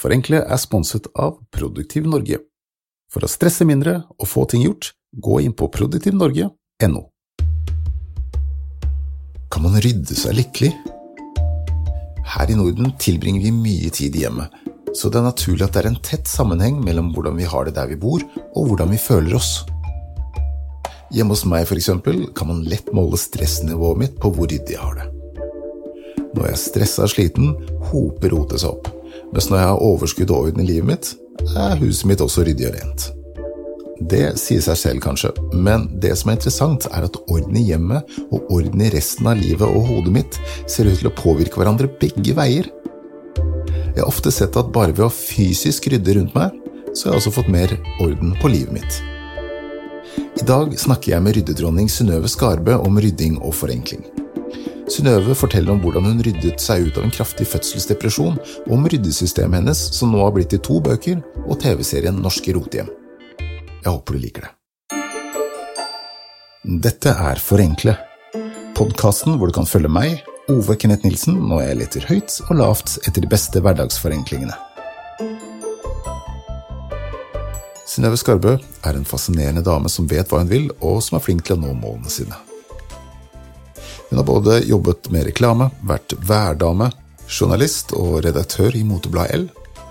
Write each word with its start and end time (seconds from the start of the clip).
Forenkle 0.00 0.38
er 0.40 0.56
sponset 0.56 1.10
av 1.12 1.34
Produktiv 1.52 2.06
Norge. 2.08 2.38
For 3.12 3.26
å 3.26 3.28
stresse 3.28 3.66
mindre 3.68 3.98
og 4.16 4.28
få 4.30 4.46
ting 4.48 4.62
gjort, 4.64 4.94
gå 5.12 5.40
inn 5.44 5.52
på 5.52 5.66
produktivnorge.no. 5.74 7.02
Kan 9.50 9.66
man 9.66 9.76
rydde 9.84 10.16
seg 10.16 10.38
lykkelig? 10.38 10.70
Her 12.32 12.52
i 12.52 12.56
Norden 12.56 12.94
tilbringer 13.02 13.44
vi 13.44 13.52
mye 13.52 13.90
tid 13.92 14.16
hjemme, 14.16 14.46
så 14.96 15.10
det 15.10 15.18
er 15.20 15.26
naturlig 15.26 15.66
at 15.66 15.74
det 15.74 15.82
er 15.82 15.88
en 15.90 15.98
tett 16.06 16.30
sammenheng 16.30 16.78
mellom 16.86 17.10
hvordan 17.12 17.36
vi 17.36 17.48
har 17.50 17.68
det 17.68 17.74
der 17.76 17.90
vi 17.90 17.98
bor, 18.00 18.24
og 18.54 18.70
hvordan 18.70 18.94
vi 18.94 19.00
føler 19.02 19.36
oss. 19.36 19.50
Hjemme 21.10 21.34
hos 21.34 21.42
meg 21.50 21.66
f.eks. 21.66 21.90
kan 22.38 22.48
man 22.48 22.62
lett 22.70 22.88
måle 22.96 23.18
stressnivået 23.20 24.00
mitt 24.00 24.16
på 24.22 24.32
hvor 24.32 24.48
ryddig 24.48 24.78
jeg 24.78 24.80
har 24.80 24.96
det. 25.02 25.10
Når 26.30 26.46
jeg 26.46 26.54
er 26.54 26.64
stressa 26.64 27.04
og 27.04 27.12
sliten, 27.12 27.52
hoper 27.90 28.32
rotet 28.38 28.62
seg 28.62 28.78
opp, 28.78 28.88
mens 29.32 29.48
når 29.50 29.60
jeg 29.60 29.70
har 29.70 29.86
overskudd 29.86 30.34
og 30.34 30.48
orden 30.48 30.62
i 30.64 30.68
livet 30.72 30.90
mitt, 30.90 31.10
er 31.56 31.78
huset 31.80 32.08
mitt 32.10 32.22
også 32.24 32.44
ryddig 32.46 32.68
og 32.68 32.76
rent. 32.76 33.10
Det 34.10 34.22
sier 34.40 34.62
seg 34.64 34.78
selv, 34.80 35.02
kanskje, 35.04 35.30
men 35.52 35.86
det 36.00 36.14
som 36.16 36.30
er 36.30 36.38
interessant, 36.38 36.86
er 36.88 37.04
at 37.04 37.18
orden 37.28 37.56
i 37.60 37.66
hjemmet 37.68 38.14
og 38.30 38.48
orden 38.56 38.80
i 38.80 38.88
resten 38.94 39.28
av 39.28 39.36
livet 39.40 39.66
og 39.66 39.90
hodet 39.90 40.14
mitt 40.14 40.38
ser 40.64 40.88
ut 40.88 40.96
til 41.02 41.10
å 41.10 41.16
påvirke 41.18 41.60
hverandre 41.60 41.90
begge 42.00 42.34
veier. 42.36 42.70
Jeg 43.90 44.00
har 44.00 44.08
ofte 44.08 44.32
sett 44.32 44.56
at 44.56 44.72
bare 44.72 44.94
ved 44.96 45.04
å 45.08 45.12
fysisk 45.12 45.90
rydde 45.92 46.16
rundt 46.16 46.36
meg, 46.38 46.56
så 46.94 47.08
har 47.08 47.16
jeg 47.16 47.22
også 47.22 47.34
fått 47.36 47.52
mer 47.52 47.76
orden 48.00 48.32
på 48.40 48.50
livet 48.50 48.80
mitt. 48.80 49.02
I 50.40 50.46
dag 50.46 50.72
snakker 50.78 51.12
jeg 51.12 51.22
med 51.22 51.36
ryddedronning 51.36 51.90
Synnøve 51.92 52.30
Skarbø 52.30 52.80
om 52.80 52.98
rydding 53.02 53.36
og 53.44 53.54
forenkling. 53.60 54.02
Synnøve 54.90 55.36
forteller 55.38 55.70
om 55.70 55.80
hvordan 55.84 56.08
hun 56.08 56.22
ryddet 56.26 56.58
seg 56.58 56.88
ut 56.88 56.96
av 56.98 57.04
en 57.06 57.12
kraftig 57.14 57.46
fødselsdepresjon, 57.46 58.40
og 58.66 58.72
om 58.74 58.88
ryddesystemet 58.90 59.60
hennes, 59.60 59.82
som 59.94 60.10
nå 60.10 60.24
har 60.24 60.32
blitt 60.34 60.50
til 60.50 60.62
to 60.66 60.80
bøker, 60.82 61.20
og 61.46 61.60
TV-serien 61.62 62.18
Norske 62.18 62.56
rotehjem. 62.56 62.90
Jeg 63.84 63.86
håper 63.86 64.16
du 64.16 64.24
liker 64.24 64.48
det. 64.48 64.56
Dette 66.90 67.14
er 67.14 67.38
Forenkle, 67.40 67.94
podkasten 68.76 69.38
hvor 69.38 69.48
du 69.48 69.56
kan 69.60 69.68
følge 69.68 69.92
meg, 69.92 70.18
Ove 70.50 70.74
Kenneth 70.74 71.06
Nilsen, 71.06 71.38
når 71.46 71.62
jeg 71.62 71.78
leter 71.84 72.10
høyt 72.10 72.40
og 72.48 72.58
lavt 72.58 72.98
etter 73.06 73.22
de 73.22 73.30
beste 73.30 73.62
hverdagsforenklingene. 73.62 74.58
Synnøve 77.86 78.18
Skarbø 78.18 78.58
er 78.58 78.94
en 78.96 79.06
fascinerende 79.06 79.62
dame 79.66 79.90
som 79.90 80.10
vet 80.10 80.30
hva 80.30 80.42
hun 80.42 80.50
vil, 80.50 80.70
og 80.82 80.98
som 81.06 81.18
er 81.18 81.28
flink 81.30 81.46
til 81.46 81.60
å 81.60 81.62
nå 81.62 81.76
målene 81.78 82.10
sine. 82.10 82.49
Hun 84.10 84.18
har 84.18 84.26
både 84.26 84.58
jobbet 84.66 85.10
med 85.14 85.28
reklame, 85.30 85.70
vært 85.86 86.16
værdame, 86.26 86.90
journalist 87.30 87.92
og 87.94 88.24
redaktør 88.24 88.74
i 88.74 88.82
motebladet 88.82 89.38
L, 89.38 89.44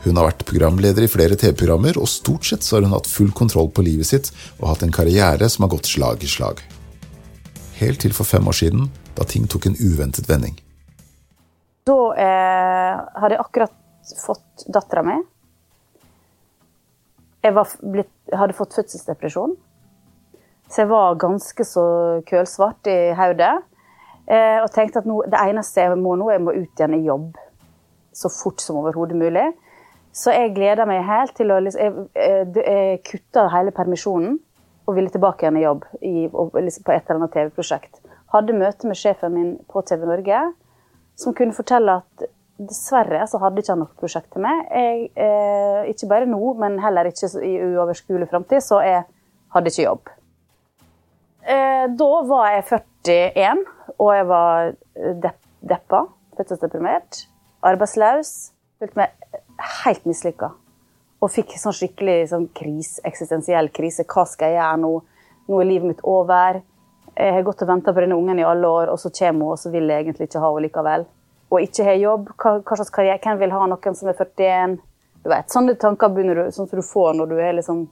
hun 0.03 0.16
har 0.16 0.30
vært 0.30 0.45
programleder 0.48 1.03
i 1.03 1.11
flere 1.11 1.36
TV-programmer, 1.39 1.98
og 2.00 2.08
stort 2.08 2.48
sett 2.48 2.64
så 2.64 2.78
har 2.78 2.86
hun 2.86 2.95
hatt 2.95 3.08
full 3.08 3.31
kontroll 3.36 3.67
på 3.76 3.84
livet 3.84 4.08
sitt 4.08 4.30
og 4.61 4.70
hatt 4.72 4.84
en 4.86 4.95
karriere 4.95 5.50
som 5.52 5.66
har 5.66 5.73
gått 5.73 5.89
slag 5.92 6.23
i 6.23 6.30
slag. 6.31 6.61
Helt 7.80 8.00
til 8.03 8.16
for 8.16 8.28
fem 8.28 8.48
år 8.48 8.56
siden, 8.56 8.88
da 9.16 9.28
ting 9.28 9.48
tok 9.52 9.67
en 9.67 9.76
uventet 9.80 10.30
vending. 10.30 10.56
Da 11.88 11.98
eh, 12.16 13.02
hadde 13.20 13.36
jeg 13.36 13.44
akkurat 13.44 14.16
fått 14.20 14.67
dattera 14.72 15.04
mi. 15.04 15.17
Jeg 17.44 17.56
blitt, 17.56 18.11
hadde 18.36 18.56
fått 18.56 18.76
fødselsdepresjon. 18.76 19.56
Så 20.70 20.83
jeg 20.83 20.92
var 20.92 21.20
ganske 21.20 21.66
så 21.66 21.83
kølsvart 22.30 22.88
i 22.92 23.00
hodet. 23.17 23.56
Eh, 24.30 24.59
og 24.61 24.69
tenkte 24.73 25.02
at 25.02 25.08
nå, 25.09 25.23
det 25.25 25.39
eneste 25.41 25.81
jeg 25.81 25.97
må 25.97 26.13
nå, 26.19 26.30
jeg 26.33 26.44
må 26.45 26.53
ut 26.53 26.81
igjen 26.81 26.97
i 26.99 27.05
jobb. 27.08 27.33
Så 28.13 28.30
fort 28.33 28.61
som 28.61 28.77
overhodet 28.81 29.17
mulig. 29.17 29.47
Så 30.13 30.33
jeg 30.33 30.53
gleda 30.55 30.86
meg 30.89 31.03
helt 31.05 31.36
til 31.38 31.52
å 31.53 31.59
liksom, 31.61 32.08
Jeg, 32.17 32.47
jeg 32.58 33.02
kutta 33.05 33.45
hele 33.53 33.73
permisjonen 33.75 34.39
og 34.89 34.95
ville 34.97 35.11
tilbake 35.13 35.45
igjen 35.45 35.59
i 35.59 35.63
jobb 35.66 35.86
i, 36.02 36.13
liksom 36.66 36.86
på 36.86 36.94
et 36.95 37.05
eller 37.05 37.19
annet 37.19 37.36
TV-prosjekt. 37.36 38.02
Hadde 38.33 38.58
møte 38.58 38.89
med 38.89 38.98
sjefen 38.98 39.36
min 39.36 39.52
på 39.70 39.83
TV 39.86 40.05
Norge, 40.09 40.42
som 41.20 41.36
kunne 41.37 41.54
fortelle 41.54 41.99
at 42.02 42.30
dessverre 42.59 43.21
så 43.30 43.39
hadde 43.42 43.61
ikke 43.61 43.73
han 43.73 43.83
noe 43.83 43.99
prosjekt 44.02 44.31
til 44.33 44.43
meg. 44.43 44.64
Jeg, 44.73 45.09
eh, 45.14 45.89
ikke 45.93 46.09
bare 46.11 46.30
nå, 46.30 46.42
men 46.59 46.80
heller 46.83 47.09
ikke 47.09 47.30
i 47.45 47.54
uoverskuelig 47.70 48.30
framtid, 48.31 48.65
så 48.65 48.81
jeg 48.86 49.05
hadde 49.55 49.73
ikke 49.73 49.86
jobb. 49.86 50.09
Eh, 51.45 51.86
da 52.02 52.09
var 52.30 52.49
jeg 52.55 52.65
41, 52.73 53.64
og 53.98 54.10
jeg 54.14 54.26
var 54.30 54.72
depp, 55.23 55.39
deppa, 55.66 56.05
fødselsdeprimert, 56.38 57.26
arbeidsløs. 57.66 58.33
Følte 58.80 59.00
meg 59.02 59.39
helt 59.83 60.08
mislykka. 60.08 60.52
Og 61.20 61.32
fikk 61.33 61.58
sånn 61.60 61.76
skikkelig 61.76 62.30
sånn 62.32 62.48
kris, 62.55 62.98
eksistensiell 63.08 63.72
krise. 63.76 64.05
Hva 64.08 64.23
skal 64.30 64.54
jeg 64.54 64.61
gjøre 64.61 64.82
nå? 64.86 64.92
Nå 65.49 65.60
er 65.60 65.67
livet 65.67 65.92
mitt 65.92 66.04
over. 66.08 66.61
Jeg 67.20 67.33
har 67.36 67.44
gått 67.44 67.64
og 67.66 67.72
venta 67.72 67.92
på 67.92 68.04
denne 68.04 68.16
ungen 68.16 68.39
i 68.39 68.45
alle 68.48 68.67
år, 68.70 68.92
og 68.94 68.99
så 69.02 69.11
kommer 69.11 69.49
hun, 69.49 69.55
og 69.58 69.60
så 69.60 69.72
vil 69.73 69.89
jeg 69.92 70.05
egentlig 70.05 70.30
ikke 70.30 70.39
ha 70.39 70.52
henne 70.54 70.67
likevel. 70.67 71.08
Og 71.49 71.66
ikke 71.66 71.88
har 71.88 71.98
jobb. 71.99 72.30
Hva, 72.38 72.54
hva, 72.61 72.78
slags 72.78 72.94
karriere? 72.95 73.20
Hvem 73.23 73.42
vil 73.42 73.55
ha 73.55 73.66
noen 73.67 73.98
som 73.98 74.11
er 74.11 74.16
41? 74.22 74.78
Du 75.26 75.32
vet, 75.33 75.52
Sånne 75.52 75.76
tanker 75.82 76.14
begynner 76.14 76.39
du, 76.39 76.52
sånn 76.55 76.70
som 76.70 76.80
du 76.80 76.86
får 76.86 77.17
når 77.17 77.32
du 77.32 77.39
er 77.44 77.58
liksom 77.58 77.88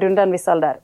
rundt 0.00 0.22
en 0.22 0.32
viss 0.32 0.48
alder. 0.48 0.80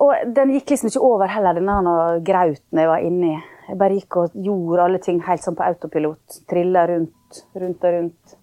Og 0.00 0.34
den 0.36 0.54
gikk 0.54 0.72
liksom 0.72 0.88
ikke 0.88 1.04
over 1.04 1.28
heller, 1.28 1.58
denne 1.58 1.94
grauten 2.24 2.80
jeg 2.80 2.88
var 2.88 3.02
inni. 3.04 3.34
Jeg 3.68 3.78
bare 3.78 3.96
gikk 3.98 4.16
og 4.16 4.36
gjorde 4.46 4.84
alle 4.86 5.00
ting 5.04 5.18
helt 5.26 5.44
sånn 5.44 5.58
på 5.58 5.66
autopilot. 5.66 6.38
Trilla 6.48 6.86
rundt, 6.88 7.42
rundt 7.60 7.84
og 7.84 7.96
rundt. 7.96 8.38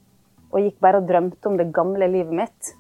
Og 0.54 0.60
gikk 0.62 0.78
bare 0.84 1.02
og 1.02 1.08
drømte 1.10 1.50
om 1.50 1.58
det 1.58 1.72
gamle 1.74 2.10
livet 2.14 2.36
mitt. 2.44 2.76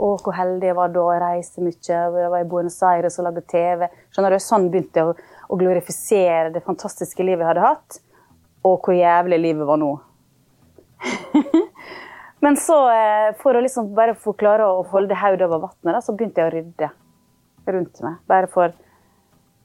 Og 0.00 0.22
hvor 0.22 0.36
heldig 0.38 0.70
jeg 0.70 0.78
var 0.78 0.94
da. 0.94 1.08
Jeg 1.16 1.22
reiste 1.24 1.66
mye. 1.66 1.80
Jeg 1.82 2.30
var 2.36 2.38
i 2.38 2.48
Buenos 2.54 2.78
Aires 2.86 3.18
og 3.18 3.26
lagde 3.26 3.42
TV. 3.50 3.90
Skjønner 4.14 4.36
du? 4.36 4.44
Sånn 4.46 4.70
begynte 4.70 5.02
jeg 5.02 5.10
å, 5.10 5.18
å 5.50 5.60
glorifisere 5.60 6.54
det 6.54 6.62
fantastiske 6.64 7.26
livet 7.26 7.42
jeg 7.42 7.50
hadde 7.50 7.66
hatt, 7.66 8.00
og 8.62 8.78
hvor 8.86 8.94
jævlig 8.94 9.42
livet 9.42 9.66
var 9.66 9.82
nå. 9.82 9.90
Men 12.44 12.56
så, 12.56 12.78
eh, 12.94 13.28
for 13.42 13.58
å 13.58 13.60
liksom 13.66 13.90
bare 13.98 14.14
få 14.16 14.32
klare 14.38 14.70
å 14.70 14.84
holde 14.94 15.18
hodet 15.18 15.48
over 15.50 15.66
vannet, 15.66 16.04
så 16.06 16.14
begynte 16.14 16.40
jeg 16.40 16.48
å 16.48 16.54
rydde 16.54 16.94
rundt 17.76 18.02
meg. 18.04 18.20
Bare 18.30 18.50
for 18.50 18.76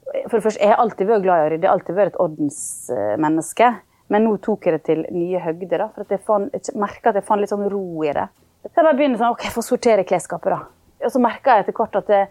For 0.06 0.38
det 0.38 0.44
første, 0.44 0.62
jeg 0.62 0.70
har 0.70 0.78
alltid 0.78 1.08
vært 1.08 1.22
glad 1.24 1.40
i 1.40 1.46
å 1.46 1.50
rydde. 1.50 1.66
Jeg 1.66 1.72
alltid 1.72 1.96
vært 1.96 2.12
et 2.12 2.20
ordensmenneske. 2.22 3.70
Men 4.12 4.22
nå 4.22 4.36
tok 4.38 4.68
jeg 4.68 4.76
det 4.76 4.84
til 4.86 5.00
nye 5.10 5.40
høgder, 5.42 5.82
da, 5.82 5.88
for 6.22 6.46
jeg, 6.54 6.74
merka 6.78 7.10
at 7.10 7.18
jeg 7.18 7.26
fant 7.26 7.42
litt 7.42 7.50
sånn 7.50 7.66
ro 7.72 8.04
i 8.06 8.12
det. 8.14 8.28
Så 8.62 8.70
jeg 8.70 8.86
bare 8.86 8.98
begynte 8.98 9.18
sånn, 9.18 9.34
ok, 9.34 9.46
jeg 9.48 9.54
får 9.56 9.66
sortere 9.66 10.04
klesskapet, 10.06 10.54
da. 10.54 10.60
Og 11.06 11.12
så 11.12 11.22
merka 11.22 11.56
jeg 11.56 11.66
etter 11.66 11.76
hvert 11.76 11.98
at 11.98 12.12
det, 12.12 12.22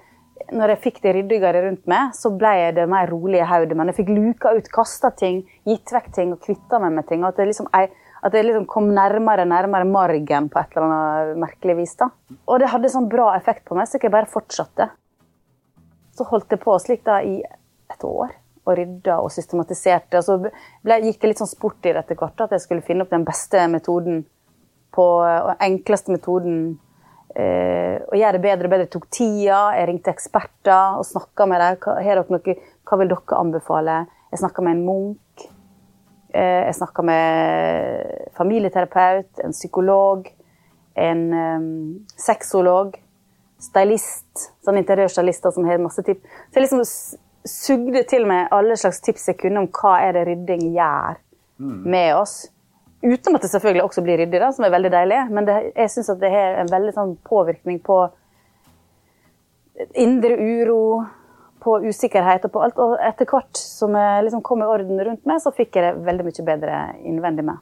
når 0.55 0.73
jeg 0.73 0.81
fikk 0.85 1.01
det 1.03 1.13
ryddigere 1.15 1.61
rundt 1.65 1.85
meg, 1.91 2.15
så 2.15 2.31
ble 2.31 2.55
det 2.75 2.87
mer 2.91 3.11
rolig 3.11 3.39
i 3.41 3.47
hodet. 3.47 3.75
Men 3.77 3.91
jeg 3.91 3.99
fikk 3.99 4.11
luka 4.15 4.55
ut, 4.55 4.71
kasta 4.71 5.11
ting, 5.15 5.43
gitt 5.67 5.93
vekk 5.95 6.09
ting 6.15 6.33
og 6.35 6.41
kvitta 6.43 6.79
meg 6.83 6.95
med 6.97 7.07
ting. 7.11 7.23
At 7.27 7.39
det 7.39 7.47
liksom, 7.51 7.69
at 7.71 8.33
det 8.33 8.43
liksom 8.47 8.67
kom 8.71 8.89
nærmere 8.95 9.45
nærmere 9.47 9.87
margen 9.87 10.49
på 10.51 10.59
et 10.61 10.75
eller 10.75 10.87
annet 10.87 11.41
merkelig 11.43 11.79
vis. 11.81 11.95
da. 11.99 12.09
Og 12.47 12.59
det 12.63 12.71
hadde 12.71 12.91
sånn 12.91 13.11
bra 13.11 13.33
effekt 13.35 13.67
på 13.67 13.77
meg, 13.77 13.87
så 13.87 13.99
jeg 13.99 14.15
bare 14.15 14.31
fortsatte. 14.31 14.89
Så 16.15 16.27
holdt 16.29 16.53
jeg 16.53 16.63
på 16.63 16.75
slik 16.79 17.03
da 17.07 17.19
i 17.23 17.41
et 17.43 18.07
år 18.07 18.33
og 18.65 18.77
rydda 18.79 19.19
og 19.21 19.31
systematiserte. 19.33 20.19
Og 20.19 20.25
så 20.25 20.37
ble, 20.41 21.01
gikk 21.03 21.19
det 21.21 21.31
litt 21.31 21.41
sånn 21.43 21.51
sport 21.51 21.85
i 21.85 21.93
det 21.93 22.01
etter 22.01 22.23
at 22.25 22.55
jeg 22.55 22.63
skulle 22.63 22.85
finne 22.85 23.05
opp 23.05 23.13
den 23.13 23.27
beste 23.27 23.61
metoden 23.71 24.23
på, 24.95 25.05
og 25.21 25.53
enkleste 25.61 26.15
metoden. 26.15 26.57
Eh, 27.35 27.99
og 28.07 28.15
gjøre 28.15 28.37
det 28.37 28.45
bedre 28.45 28.69
og 28.69 28.73
bedre. 28.73 28.87
Jeg 28.87 28.93
tok 28.95 29.09
tida, 29.11 29.59
jeg 29.75 29.89
ringte 29.89 30.13
eksperter 30.13 31.01
og 31.01 31.05
snakka 31.07 31.49
med 31.51 31.61
dem. 31.61 31.79
Hva, 31.83 32.55
hva 32.87 32.99
vil 33.01 33.11
dere 33.11 33.41
anbefale? 33.41 33.99
Jeg 34.31 34.41
snakka 34.41 34.65
med 34.65 34.77
en 34.77 34.85
munk. 34.87 35.45
Eh, 36.35 36.63
jeg 36.65 36.77
snakka 36.79 37.05
med 37.05 38.31
familieterapeut, 38.35 39.43
en 39.43 39.55
psykolog, 39.55 40.25
en 40.95 41.21
um, 41.33 41.67
sexolog, 42.19 42.95
stylist. 43.65 44.47
Sånn 44.65 44.79
interiørstylister 44.81 45.53
som 45.55 45.67
har 45.67 45.81
masse 45.83 46.03
tips. 46.05 46.23
Så 46.49 46.59
jeg 46.59 46.65
liksom 46.65 46.83
sugde 47.45 48.01
til 48.09 48.25
meg 48.29 48.49
alle 48.55 48.77
slags 48.79 49.01
tips 49.05 49.29
jeg 49.29 49.39
kunne 49.43 49.63
om 49.63 49.69
hva 49.73 49.99
er 50.01 50.17
det 50.17 50.25
rydding 50.29 50.67
gjør 50.73 51.19
med 51.61 52.15
oss. 52.17 52.45
Uten 53.05 53.37
at 53.37 53.43
det 53.43 53.51
selvfølgelig 53.51 53.83
også 53.85 54.01
blir 54.01 54.17
ryddig, 54.17 54.39
da, 54.41 54.49
som 54.55 54.65
er 54.65 54.73
veldig 54.73 54.91
deilig. 54.93 55.19
Men 55.35 55.47
det, 55.47 55.57
jeg 55.75 55.91
syns 55.93 56.09
det 56.21 56.31
har 56.33 56.61
en 56.61 56.71
veldig 56.71 56.95
sånn 56.95 57.13
påvirkning 57.27 57.77
på 57.85 57.99
indre 59.99 60.37
uro, 60.39 60.81
på 61.61 61.77
usikkerhet 61.85 62.47
og 62.47 62.53
på 62.55 62.63
alt. 62.65 62.81
Og 62.81 62.97
etter 63.03 63.29
hvert 63.29 63.59
som 63.59 63.95
jeg 63.97 64.25
liksom 64.25 64.43
kom 64.45 64.63
i 64.63 64.69
orden 64.69 65.01
rundt 65.05 65.25
meg, 65.29 65.41
så 65.43 65.53
fikk 65.53 65.77
jeg 65.77 65.85
det 65.85 66.05
veldig 66.07 66.27
mye 66.27 66.49
bedre 66.49 66.81
innvendig 67.05 67.45
med. 67.51 67.61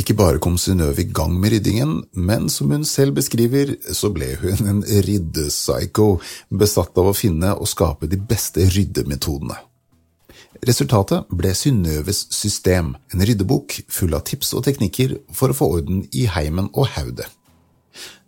Ikke 0.00 0.14
bare 0.16 0.40
kom 0.40 0.54
Synnøve 0.56 1.02
i 1.02 1.10
gang 1.12 1.34
med 1.36 1.52
ryddingen, 1.52 1.96
men 2.16 2.48
som 2.48 2.70
hun 2.72 2.86
selv 2.88 3.18
beskriver, 3.18 3.74
så 3.92 4.08
ble 4.14 4.32
hun 4.40 4.68
en 4.70 4.78
ryddepsycho, 4.86 6.06
besatt 6.48 6.96
av 7.00 7.10
å 7.10 7.16
finne 7.16 7.52
og 7.58 7.68
skape 7.68 8.08
de 8.08 8.16
beste 8.16 8.64
ryddemetodene. 8.70 9.58
Resultatet 10.66 11.28
ble 11.36 11.52
Synnøves 11.56 12.22
system, 12.32 12.94
en 13.12 13.26
ryddebok 13.26 13.76
full 13.92 14.16
av 14.16 14.24
tips 14.30 14.54
og 14.56 14.64
teknikker 14.68 15.18
for 15.36 15.52
å 15.52 15.58
få 15.58 15.68
orden 15.76 16.02
i 16.16 16.26
heimen 16.32 16.70
og 16.72 16.90
haudet. 16.96 17.28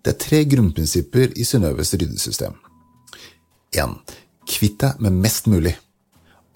Det 0.03 0.13
er 0.13 0.21
tre 0.21 0.45
grunnprinsipper 0.51 1.37
i 1.39 1.47
Synnøves 1.47 1.95
ryddesystem. 1.95 2.55
1. 3.73 3.99
Kvitt 4.49 4.81
deg 4.83 5.01
med 5.01 5.21
mest 5.25 5.49
mulig. 5.49 5.77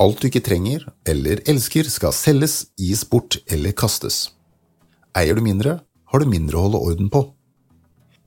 Alt 0.02 0.20
du 0.20 0.28
ikke 0.28 0.44
trenger 0.44 0.84
eller 1.08 1.40
elsker 1.48 1.88
skal 1.88 2.12
selges, 2.12 2.66
gis 2.76 3.06
bort 3.08 3.38
eller 3.48 3.72
kastes. 3.72 4.26
Eier 5.16 5.34
du 5.34 5.40
mindre, 5.40 5.78
har 6.12 6.20
du 6.20 6.28
mindre 6.28 6.58
å 6.58 6.66
holde 6.66 6.82
orden 6.90 7.08
på. 7.12 7.22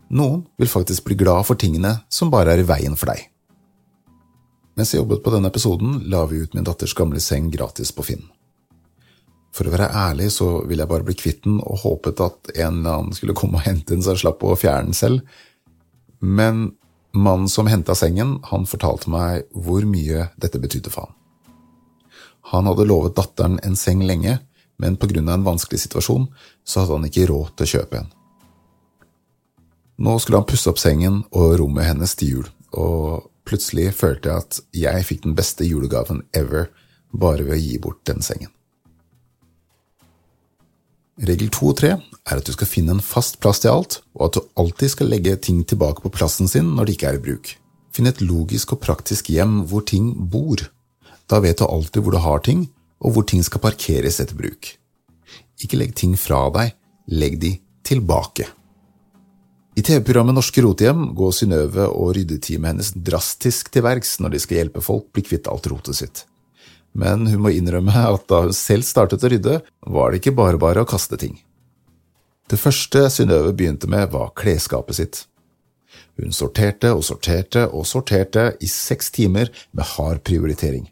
Noen 0.10 0.42
vil 0.58 0.72
faktisk 0.72 1.06
bli 1.06 1.20
glad 1.20 1.46
for 1.46 1.60
tingene 1.60 2.00
som 2.10 2.32
bare 2.34 2.56
er 2.56 2.64
i 2.64 2.66
veien 2.68 2.98
for 2.98 3.12
deg. 3.12 3.28
Mens 4.80 4.94
jeg 4.94 5.04
jobbet 5.04 5.22
på 5.22 5.34
denne 5.34 5.52
episoden, 5.52 6.00
la 6.10 6.24
vi 6.26 6.42
ut 6.42 6.56
min 6.56 6.66
datters 6.66 6.96
gamle 6.98 7.22
seng 7.22 7.52
gratis 7.54 7.92
på 7.94 8.06
Finn. 8.08 8.26
For 9.54 9.68
å 9.68 9.74
være 9.74 9.90
ærlig 9.92 10.30
så 10.34 10.64
ville 10.66 10.86
jeg 10.86 10.92
bare 10.92 11.06
bli 11.06 11.18
kvitt 11.18 11.44
den 11.46 11.60
og 11.60 11.82
håpet 11.84 12.22
at 12.26 12.52
en 12.56 12.82
eller 12.82 12.96
annen 12.96 13.18
skulle 13.18 13.36
komme 13.38 13.60
og 13.60 13.66
hente 13.66 13.94
den 13.94 14.06
så 14.06 14.16
jeg 14.16 14.24
slapp 14.24 14.46
å 14.46 14.58
fjerne 14.58 14.90
den 14.90 14.98
selv. 14.98 15.40
Men 16.22 16.72
mannen 17.14 17.50
som 17.52 17.70
henta 17.70 17.96
sengen, 17.98 18.38
han 18.50 18.70
fortalte 18.70 19.12
meg 19.14 19.50
hvor 19.54 19.86
mye 19.90 20.30
dette 20.42 20.62
betydde 20.62 20.94
for 20.94 21.10
han. 21.10 21.16
Han 22.54 22.70
hadde 22.70 22.88
lovet 22.88 23.18
datteren 23.18 23.60
en 23.66 23.76
seng 23.78 24.02
lenge, 24.08 24.40
men 24.80 24.96
av 25.00 25.34
en 25.34 25.44
vanskelig 25.44 25.84
situasjon 25.84 26.30
så 26.64 26.81
hadde 26.81 26.98
han 26.98 27.10
ikke 27.10 27.28
råd 27.30 27.56
til 27.56 27.68
å 27.68 27.72
kjøpe 27.74 28.00
en. 28.00 28.14
Nå 30.00 30.14
skulle 30.20 30.40
han 30.40 30.48
pusse 30.48 30.70
opp 30.72 30.80
sengen 30.80 31.24
og 31.36 31.58
rommet 31.60 31.90
hennes 31.90 32.16
til 32.16 32.31
jul, 32.34 32.46
og 32.72 33.28
plutselig 33.44 33.92
følte 33.98 34.30
jeg 34.30 34.46
at 34.46 34.62
jeg 34.72 35.08
fikk 35.10 35.26
den 35.26 35.36
beste 35.36 35.68
julegaven 35.68 36.24
ever 36.31 36.70
bare 37.12 37.44
ved 37.44 37.58
å 37.58 37.60
gi 37.60 37.76
bort 37.84 38.00
den 38.08 38.24
sengen. 38.24 38.54
Regel 41.20 41.50
to 41.52 41.74
og 41.74 41.80
tre 41.81 41.98
er 41.98 42.40
at 42.40 42.48
du 42.48 42.54
skal 42.56 42.70
finne 42.70 42.96
en 42.96 43.04
fast 43.04 43.42
plass 43.44 43.60
til 43.60 43.74
alt, 43.74 44.00
og 44.16 44.30
at 44.30 44.38
du 44.38 44.46
alltid 44.62 44.94
skal 44.94 45.12
legge 45.12 45.36
ting 45.44 45.66
tilbake 45.68 46.06
på 46.06 46.14
plassen 46.16 46.48
sin 46.48 46.72
når 46.78 46.88
de 46.88 46.96
ikke 46.96 47.10
er 47.10 47.20
i 47.20 47.26
bruk. 47.26 47.52
Finn 47.92 48.08
et 48.08 48.22
logisk 48.24 48.72
og 48.78 48.84
praktisk 48.86 49.31
hjem 49.34 49.66
hvor 49.68 49.84
ting 49.84 50.14
bor. 50.31 50.64
Da 51.28 51.42
vet 51.44 51.60
du 51.60 51.68
alltid 51.68 52.06
hvor 52.06 52.16
du 52.16 52.22
har 52.24 52.40
ting, 52.46 52.70
og 53.00 53.16
hvor 53.16 53.25
ting 53.28 53.44
skal 53.46 53.63
parkeres 53.63 54.19
etter 54.22 54.38
bruk. 54.38 54.74
Ikke 55.63 55.80
legg 55.80 55.96
ting 55.98 56.16
fra 56.19 56.46
deg, 56.56 56.74
legg 57.12 57.40
de 57.42 57.56
tilbake. 57.88 58.48
I 59.80 59.84
TV-programmet 59.86 60.36
Norske 60.36 60.63
rotehjem 60.66 61.12
går 61.16 61.36
Synnøve 61.36 61.86
og 61.88 62.16
ryddeteamet 62.18 62.74
hennes 62.74 62.90
drastisk 63.10 63.69
til 63.72 63.86
verks 63.86 64.18
når 64.19 64.34
de 64.34 64.42
skal 64.44 64.60
hjelpe 64.60 64.84
folk 64.84 65.07
bli 65.16 65.24
kvitt 65.24 65.48
alt 65.51 65.69
rotet 65.72 66.00
sitt. 66.01 66.25
Men 66.92 67.28
hun 67.30 67.46
må 67.46 67.54
innrømme 67.54 67.94
at 67.94 68.25
da 68.31 68.42
hun 68.48 68.56
selv 68.56 68.88
startet 68.88 69.24
å 69.24 69.31
rydde, 69.31 69.60
var 69.88 70.12
det 70.12 70.19
ikke 70.19 70.36
bare 70.36 70.60
bare 70.60 70.84
å 70.84 70.90
kaste 70.90 71.19
ting. 71.22 71.38
Det 72.50 72.60
første 72.60 73.06
Synnøve 73.13 73.54
begynte 73.54 73.88
med, 73.88 74.10
var 74.12 74.34
klesskapet 74.36 75.00
sitt. 75.00 75.24
Hun 76.19 76.34
sorterte 76.36 76.92
og 76.98 77.06
sorterte 77.06 77.68
og 77.69 77.86
sorterte 77.88 78.50
i 78.60 78.68
seks 78.68 79.13
timer 79.16 79.54
med 79.72 79.94
hard 79.95 80.25
prioritering 80.28 80.90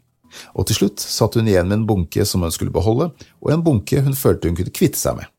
og 0.54 0.68
til 0.68 0.80
slutt 0.80 1.02
satt 1.02 1.38
hun 1.38 1.48
igjen 1.48 1.68
med 1.68 1.80
en 1.80 1.88
bunke 1.88 2.24
som 2.28 2.44
hun 2.44 2.54
skulle 2.54 2.74
beholde, 2.74 3.10
og 3.42 3.52
en 3.52 3.64
bunke 3.64 4.02
hun 4.04 4.16
følte 4.18 4.50
hun 4.50 4.58
kunne 4.58 4.74
kvitte 4.74 5.00
seg 5.00 5.20
med. 5.20 5.30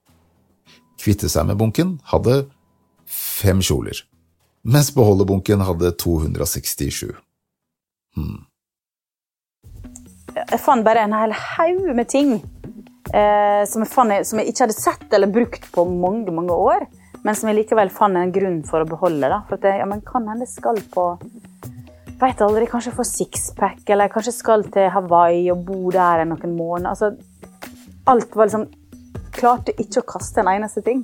Kvitte 0.99 1.29
seg 1.31 1.47
med 1.47 1.59
bunken 1.59 1.97
hadde 2.11 2.43
fem 3.09 3.63
kjoler, 3.63 4.03
mens 4.67 4.91
beholde-bunken 4.95 5.63
hadde 5.65 5.93
267. 6.01 7.09
Hmm. 8.17 8.45
Jeg 10.35 10.61
fant 10.61 10.85
bare 10.85 11.03
en 11.05 11.15
hel 11.15 11.33
haug 11.33 11.89
med 11.97 12.07
ting 12.11 12.35
eh, 13.13 13.63
som, 13.67 13.83
jeg 13.83 13.91
fant, 13.91 14.13
som, 14.27 14.39
jeg 14.41 14.51
ikke 14.51 14.65
hadde 14.67 14.77
sett 14.77 15.15
eller 15.15 15.31
brukt 15.31 15.65
på 15.73 15.85
mange 15.89 16.33
mange 16.35 16.55
år, 16.55 16.85
men 17.25 17.35
som 17.35 17.49
jeg 17.49 17.61
likevel 17.61 17.91
fant 17.93 18.17
en 18.19 18.33
grunn 18.33 18.61
for 18.67 18.83
å 18.83 18.89
beholde. 18.89 19.27
Da. 19.27 19.41
For 19.49 19.59
at 19.59 19.67
jeg, 19.67 19.81
ja, 19.81 19.87
men 19.89 20.03
kan 20.05 20.27
hende 20.29 20.47
skal 20.49 20.79
på 20.93 21.11
Veit 22.19 22.41
aldri. 22.43 22.67
Kanskje 22.67 22.91
får 22.95 23.07
sixpack, 23.07 23.83
eller 23.87 24.11
kanskje 24.11 24.35
skal 24.35 24.65
til 24.73 24.89
Hawaii 24.91 25.47
og 25.53 25.63
bo 25.69 25.91
der 25.95 26.25
noen 26.27 26.55
måneder. 26.57 26.91
Altså, 26.91 27.13
alt 28.09 28.35
var 28.35 28.49
liksom 28.49 28.67
Klarte 29.39 29.71
ikke 29.79 30.01
å 30.01 30.07
kaste 30.09 30.41
en 30.41 30.49
eneste 30.51 30.81
ting. 30.83 31.03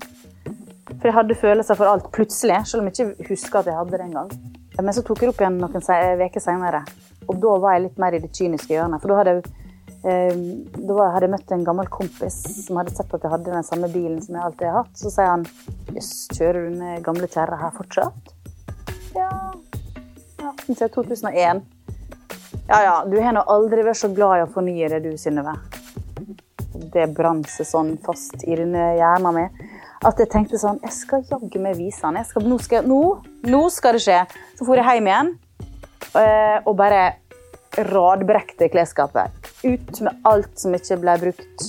For 0.89 1.07
jeg 1.07 1.15
hadde 1.15 1.37
følelser 1.39 1.77
for 1.77 1.87
alt 1.87 2.09
plutselig, 2.11 2.57
selv 2.67 2.83
om 2.83 2.89
jeg 2.89 2.97
ikke 2.97 3.29
husker 3.29 3.61
at 3.61 3.69
jeg 3.69 3.77
hadde 3.77 3.93
det 3.95 4.07
engang. 4.09 4.31
Men 4.81 4.91
så 4.95 5.03
tok 5.05 5.21
jeg 5.21 5.29
det 5.29 5.35
opp 5.35 5.43
igjen 5.43 5.59
noen 5.61 6.25
uker 6.25 6.43
senere, 6.43 6.81
og 7.29 7.37
da 7.45 7.53
var 7.63 7.77
jeg 7.77 7.85
litt 7.85 8.01
mer 8.01 8.17
i 8.17 8.19
det 8.23 8.31
kyniske 8.35 8.75
hjørnet. 8.75 9.03
For 9.03 9.13
da 9.13 9.19
hadde 9.21 9.35
jeg 9.37 9.45
eh, 10.03 10.41
da 10.75 11.07
hadde 11.13 11.29
jeg 11.29 11.33
møtt 11.37 11.55
en 11.55 11.63
gammel 11.69 11.91
kompis 11.93 12.41
som 12.65 12.81
hadde 12.81 12.95
sett 12.97 13.15
at 13.15 13.23
jeg 13.23 13.33
hadde 13.37 13.55
den 13.55 13.69
samme 13.69 13.91
bilen 13.93 14.19
som 14.25 14.35
jeg 14.35 14.49
alltid 14.49 14.67
har 14.67 14.81
hatt. 14.81 14.93
Så 14.99 15.13
sier 15.13 15.31
han 15.31 15.47
jøss, 15.95 16.11
kjører 16.35 16.67
du 16.67 16.75
den 16.81 17.07
gamle 17.07 17.31
kjerra 17.31 17.61
her 17.61 17.73
fortsatt? 17.77 18.35
Ja, 19.15 19.31
hatten 20.51 20.77
siden 20.77 20.93
2001. 20.95 21.63
Ja 22.65 22.81
ja, 22.81 22.93
du 23.05 23.17
har 23.21 23.35
nå 23.35 23.43
aldri 23.51 23.83
vært 23.85 24.01
så 24.01 24.09
glad 24.13 24.39
i 24.39 24.45
å 24.45 24.51
fornye 24.51 24.89
det, 24.89 25.03
du, 25.05 25.11
Synnøve. 25.21 25.57
Det 26.95 27.07
brant 27.15 27.47
seg 27.51 27.67
sånn 27.69 27.95
fast 28.03 28.43
i 28.43 28.57
denne 28.57 28.93
hjernen 28.97 29.35
min 29.35 29.73
at 30.05 30.19
jeg 30.21 30.29
tenkte 30.31 30.59
sånn 30.59 30.81
Jeg 30.83 30.93
skal 30.93 31.23
jaggu 31.29 31.61
meg 31.61 31.77
vise 31.79 32.05
han. 32.05 32.19
Skal, 32.27 32.45
nå, 32.45 32.59
skal, 32.61 32.87
nå, 32.87 33.01
nå, 33.47 33.61
skal 33.73 33.97
det 33.97 34.03
skje. 34.05 34.19
Så 34.57 34.67
for 34.67 34.79
jeg 34.79 34.99
hjem 34.99 35.09
igjen 35.09 35.31
eh, 36.19 36.57
og 36.63 36.75
bare 36.79 37.03
radbrekte 37.89 38.69
klesskapet. 38.71 39.33
Ut 39.65 40.01
med 40.05 40.27
alt 40.29 40.53
som 40.61 40.75
ikke 40.77 40.99
ble 41.01 41.15
brukt, 41.25 41.65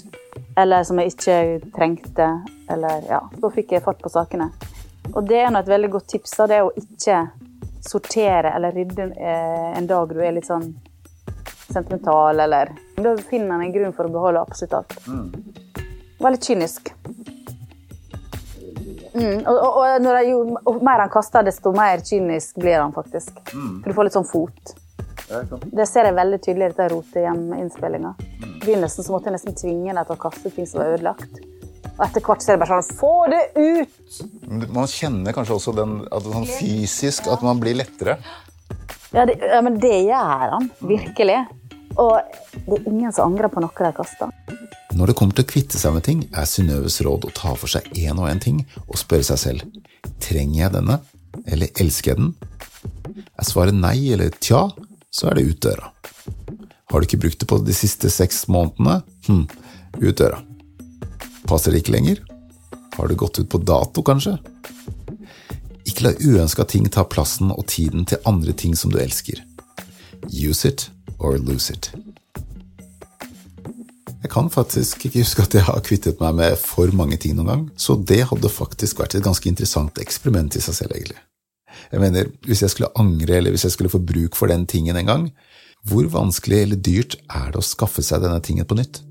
eller 0.59 0.85
som 0.87 1.01
jeg 1.01 1.15
ikke 1.15 1.39
trengte. 1.75 2.29
Eller 2.73 3.07
ja, 3.09 3.23
Da 3.41 3.53
fikk 3.55 3.77
jeg 3.77 3.85
fart 3.87 4.03
på 4.03 4.13
sakene. 4.13 4.51
Og 5.15 5.23
det 5.27 5.41
er 5.45 5.53
nå 5.55 5.63
et 5.63 5.71
veldig 5.71 5.93
godt 5.97 6.11
tips. 6.13 6.37
Da, 6.39 6.49
det 6.51 6.63
å 6.67 6.73
ikke 6.77 7.25
sortere 7.89 8.53
eller 8.57 8.73
rydde 8.73 9.11
eh, 9.17 9.79
en 9.79 9.87
dag 9.87 10.13
du 10.13 10.21
er 10.23 10.35
litt 10.37 10.49
sånn 10.49 10.75
sentimental, 11.73 12.41
eller 12.41 12.73
Da 12.97 13.17
finner 13.17 13.57
han 13.57 13.63
en 13.67 13.73
grunn 13.73 13.93
for 13.93 14.07
å 14.07 14.13
beholde 14.13 14.41
absolutt 14.41 14.75
alt. 14.79 14.97
Mm. 15.07 15.33
Veldig 16.23 16.43
kynisk. 16.43 16.93
Mm. 19.17 19.47
Og, 19.47 19.57
og, 19.57 19.77
og, 19.81 20.09
jo, 20.29 20.41
og, 20.63 20.83
mer 20.85 21.03
han 21.05 21.13
kaster, 21.13 21.45
desto 21.47 21.73
mer 21.77 22.05
kynisk 22.05 22.61
blir 22.61 22.79
han 22.81 22.95
faktisk. 22.95 23.39
Mm. 23.53 23.81
For 23.83 23.91
du 23.91 23.99
får 23.99 24.09
litt 24.09 24.19
sånn 24.19 24.29
fot. 24.31 24.77
Det 25.27 25.87
ser 25.91 26.07
jeg 26.07 26.15
veldig 26.15 26.39
tydelig 26.45 26.69
i 26.69 26.71
dette 26.71 26.89
rotehjem-innspillinga. 26.93 28.15
I 28.21 28.45
mm. 28.45 28.57
begynnelsen 28.63 29.07
så 29.07 29.15
måtte 29.15 29.31
jeg 29.31 29.39
nesten 29.41 29.59
tvinge 29.59 29.97
deg 29.97 30.07
til 30.07 30.17
å 30.17 30.23
kaste 30.29 30.53
ting 30.55 30.69
som 30.71 30.83
var 30.83 30.95
ødelagt. 30.95 31.41
Og 31.97 32.03
etter 32.05 32.25
hvert 32.25 32.45
så 32.45 32.53
er 32.53 32.59
det 32.59 32.65
bare 32.67 32.81
sånn 32.83 32.99
Få 32.99 33.13
det 33.33 33.43
ut! 33.57 34.19
Man 34.77 34.91
kjenner 34.91 35.37
kanskje 35.37 35.57
også 35.57 35.77
den, 35.77 35.99
at 36.13 36.27
sånn 36.27 36.49
fysisk 36.49 37.31
at 37.33 37.45
man 37.45 37.61
blir 37.63 37.79
lettere. 37.79 38.19
Ja, 39.15 39.25
det, 39.25 39.39
ja, 39.41 39.63
men 39.65 39.79
det 39.81 39.95
gjør 40.05 40.57
han. 40.57 40.69
Virkelig. 40.85 41.39
Og 41.97 42.19
det 42.67 42.77
er 42.77 42.89
ingen 42.91 43.15
som 43.17 43.31
angrer 43.31 43.49
på 43.53 43.63
noe 43.65 43.73
de 43.81 43.93
kaster. 43.97 44.33
Når 44.97 45.11
det 45.11 45.17
kommer 45.19 45.37
til 45.37 45.45
å 45.45 45.49
kvitte 45.51 45.81
seg 45.81 45.95
med 45.97 46.05
ting, 46.05 46.23
er 46.37 46.49
Synnøves 46.49 47.01
råd 47.05 47.29
å 47.29 47.35
ta 47.37 47.55
for 47.57 47.73
seg 47.73 47.89
én 47.97 48.17
og 48.21 48.29
én 48.31 48.41
ting 48.43 48.63
og 48.87 48.97
spørre 49.01 49.27
seg 49.29 49.41
selv 49.41 49.83
trenger 50.23 50.61
jeg 50.63 50.75
denne, 50.77 50.99
eller 51.47 51.83
elsker 51.83 52.13
jeg 52.13 52.21
den? 52.21 52.33
Er 53.37 53.49
svaret 53.49 53.77
nei 53.77 53.99
eller 54.15 54.33
tja, 54.41 54.67
så 55.13 55.31
er 55.31 55.39
det 55.39 55.47
ut 55.51 55.63
døra. 55.65 55.91
Har 56.93 57.03
du 57.03 57.09
ikke 57.09 57.21
brukt 57.25 57.41
det 57.43 57.49
på 57.51 57.59
de 57.67 57.75
siste 57.77 58.11
seks 58.13 58.45
månedene? 58.53 59.01
Hm, 59.29 59.45
ut 60.01 60.17
døra. 60.17 60.41
Passer 61.47 61.73
det 61.73 61.85
ikke 61.85 61.95
lenger? 61.95 62.23
Har 62.97 63.09
det 63.09 63.19
gått 63.21 63.39
ut 63.39 63.49
på 63.53 63.61
dato, 63.63 64.03
kanskje? 64.03 64.35
Ikke 65.87 66.09
la 66.09 66.13
uønska 66.19 66.67
ting 66.67 66.89
ta 66.91 67.05
plassen 67.07 67.53
og 67.55 67.67
tiden 67.71 68.07
til 68.09 68.23
andre 68.27 68.55
ting 68.57 68.75
som 68.79 68.91
du 68.91 68.99
elsker. 68.99 69.39
Use 70.27 70.67
it 70.67 70.89
or 71.19 71.39
lose 71.39 71.73
it. 71.73 71.93
Jeg 74.25 74.33
kan 74.33 74.51
faktisk 74.51 75.05
ikke 75.07 75.23
huske 75.23 75.45
at 75.45 75.55
jeg 75.55 75.67
har 75.69 75.83
kvittet 75.87 76.19
meg 76.19 76.35
med 76.35 76.57
for 76.59 76.91
mange 76.99 77.19
ting 77.23 77.37
noen 77.37 77.51
gang, 77.53 77.65
så 77.79 77.95
det 77.95 78.25
hadde 78.27 78.51
faktisk 78.51 78.99
vært 78.99 79.15
et 79.15 79.25
ganske 79.25 79.47
interessant 79.47 80.01
eksperiment 80.03 80.57
i 80.59 80.63
seg 80.65 80.81
selv, 80.81 80.97
egentlig. 80.97 81.21
Jeg 81.93 82.03
mener, 82.03 82.33
hvis 82.43 82.65
jeg 82.65 82.73
skulle 82.73 82.95
angre 82.99 83.37
eller 83.37 83.55
hvis 83.55 83.69
jeg 83.69 83.77
skulle 83.77 83.93
få 83.93 84.03
bruk 84.03 84.35
for 84.35 84.51
den 84.51 84.65
tingen 84.67 84.99
en 84.99 85.13
gang, 85.13 85.29
hvor 85.87 86.09
vanskelig 86.11 86.65
eller 86.65 86.81
dyrt 86.81 87.15
er 87.31 87.53
det 87.53 87.61
å 87.61 87.67
skaffe 87.67 88.03
seg 88.03 88.25
denne 88.25 88.43
tingen 88.43 88.67
på 88.67 88.75
nytt? 88.75 89.05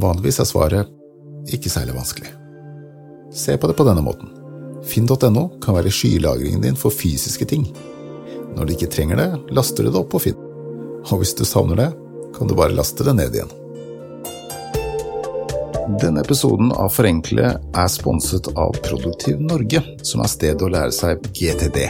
Vanligvis 0.00 0.40
er 0.42 0.48
svaret 0.50 0.96
ikke 1.48 1.72
særlig 1.72 1.96
vanskelig. 1.96 2.34
Se 3.32 3.56
på 3.56 3.70
det 3.70 3.76
på 3.78 3.86
denne 3.86 4.02
måten. 4.04 4.32
Finn.no 4.86 5.46
kan 5.62 5.76
være 5.76 5.92
skylagringen 5.92 6.64
din 6.64 6.78
for 6.78 6.92
fysiske 6.94 7.46
ting. 7.46 7.68
Når 8.56 8.66
du 8.66 8.74
ikke 8.74 8.90
trenger 8.90 9.20
det, 9.20 9.30
laster 9.54 9.86
du 9.86 9.92
det 9.92 10.00
opp 10.00 10.10
på 10.14 10.22
Finn. 10.26 10.38
Og 11.10 11.22
hvis 11.22 11.36
du 11.38 11.44
savner 11.46 11.78
det, 11.78 11.90
kan 12.36 12.48
du 12.48 12.56
bare 12.58 12.74
laste 12.74 13.06
det 13.06 13.14
ned 13.16 13.36
igjen. 13.36 13.52
Denne 16.00 16.22
episoden 16.22 16.70
av 16.72 16.92
Forenkle 16.94 17.54
er 17.58 17.90
sponset 17.90 18.46
av 18.58 18.76
Produktiv 18.84 19.40
Norge, 19.42 19.82
som 20.06 20.22
er 20.22 20.30
stedet 20.30 20.62
å 20.62 20.70
lære 20.70 20.94
seg 20.94 21.24
GTD. 21.34 21.80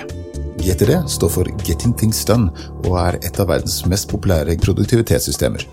GTD 0.61 0.95
står 1.09 1.33
for 1.33 1.51
Getting 1.67 1.93
Things 1.97 2.23
Done 2.29 2.53
og 2.85 2.97
er 3.01 3.21
et 3.21 3.41
av 3.41 3.51
verdens 3.53 3.81
mest 3.89 4.09
populære 4.13 4.57
produktivitetssystemer. 4.61 5.67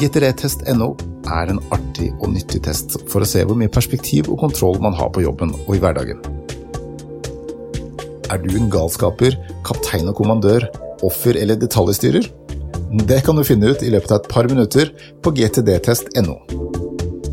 GTD-test.no 0.00 0.94
er 1.28 1.52
en 1.52 1.60
artig 1.74 2.10
og 2.18 2.32
nyttig 2.34 2.62
test 2.64 2.96
for 3.10 3.22
å 3.22 3.28
se 3.28 3.44
hvor 3.44 3.58
mye 3.58 3.72
perspektiv 3.72 4.30
og 4.30 4.40
kontroll 4.44 4.80
man 4.82 4.96
har 4.96 5.12
på 5.14 5.24
jobben 5.24 5.52
og 5.66 5.74
i 5.76 5.82
hverdagen. 5.82 6.22
Er 8.30 8.38
du 8.38 8.52
en 8.54 8.70
galskaper, 8.70 9.36
kaptein 9.66 10.08
og 10.10 10.16
kommandør, 10.20 10.68
offer 11.06 11.36
eller 11.40 11.58
detaljstyrer? 11.58 12.28
Det 13.06 13.20
kan 13.26 13.38
du 13.38 13.44
finne 13.46 13.72
ut 13.72 13.82
i 13.82 13.90
løpet 13.90 14.12
av 14.14 14.20
et 14.20 14.30
par 14.30 14.48
minutter 14.50 14.92
på 15.22 15.32
gtdtest.no. 15.34 16.36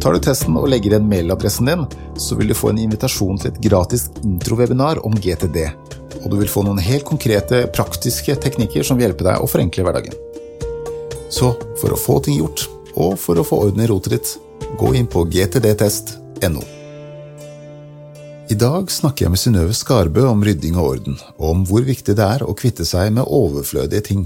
Tar 0.02 0.14
du 0.14 0.22
testen 0.22 0.58
og 0.58 0.70
legger 0.70 0.94
igjen 0.94 1.08
mailadressen 1.10 1.70
din, 1.70 1.86
så 2.22 2.38
vil 2.38 2.52
du 2.52 2.58
få 2.58 2.72
en 2.72 2.82
invitasjon 2.82 3.40
til 3.42 3.52
et 3.52 3.62
gratis 3.66 4.08
introwebinar 4.24 5.02
om 5.06 5.18
GTD. 5.18 5.64
Og 6.24 6.30
du 6.32 6.38
vil 6.40 6.52
få 6.52 6.64
noen 6.66 6.82
helt 6.82 7.06
konkrete, 7.06 7.66
praktiske 7.74 8.38
teknikker 8.42 8.86
som 8.86 8.98
vil 8.98 9.08
hjelpe 9.08 9.26
deg 9.26 9.42
å 9.42 9.50
forenkle 9.50 9.86
hverdagen. 9.86 10.18
Så 11.34 11.52
for 11.82 11.94
å 11.94 12.00
få 12.00 12.20
ting 12.26 12.38
gjort, 12.40 12.68
og 12.98 13.18
for 13.22 13.38
å 13.38 13.46
få 13.46 13.62
orden 13.68 13.84
i 13.84 13.90
rotet 13.90 14.16
ditt, 14.16 14.34
gå 14.80 14.94
inn 14.98 15.08
på 15.10 15.24
gtdtest.no. 15.30 16.64
I 18.48 18.56
dag 18.56 18.92
snakker 18.92 19.26
jeg 19.26 19.34
med 19.34 19.42
Synnøve 19.42 19.76
Skarbø 19.76 20.24
om 20.30 20.44
rydding 20.46 20.78
og 20.80 20.94
orden, 20.94 21.18
og 21.36 21.48
om 21.52 21.64
hvor 21.68 21.84
viktig 21.84 22.16
det 22.16 22.26
er 22.26 22.46
å 22.48 22.56
kvitte 22.58 22.86
seg 22.88 23.12
med 23.18 23.28
overflødige 23.28 24.06
ting. 24.08 24.22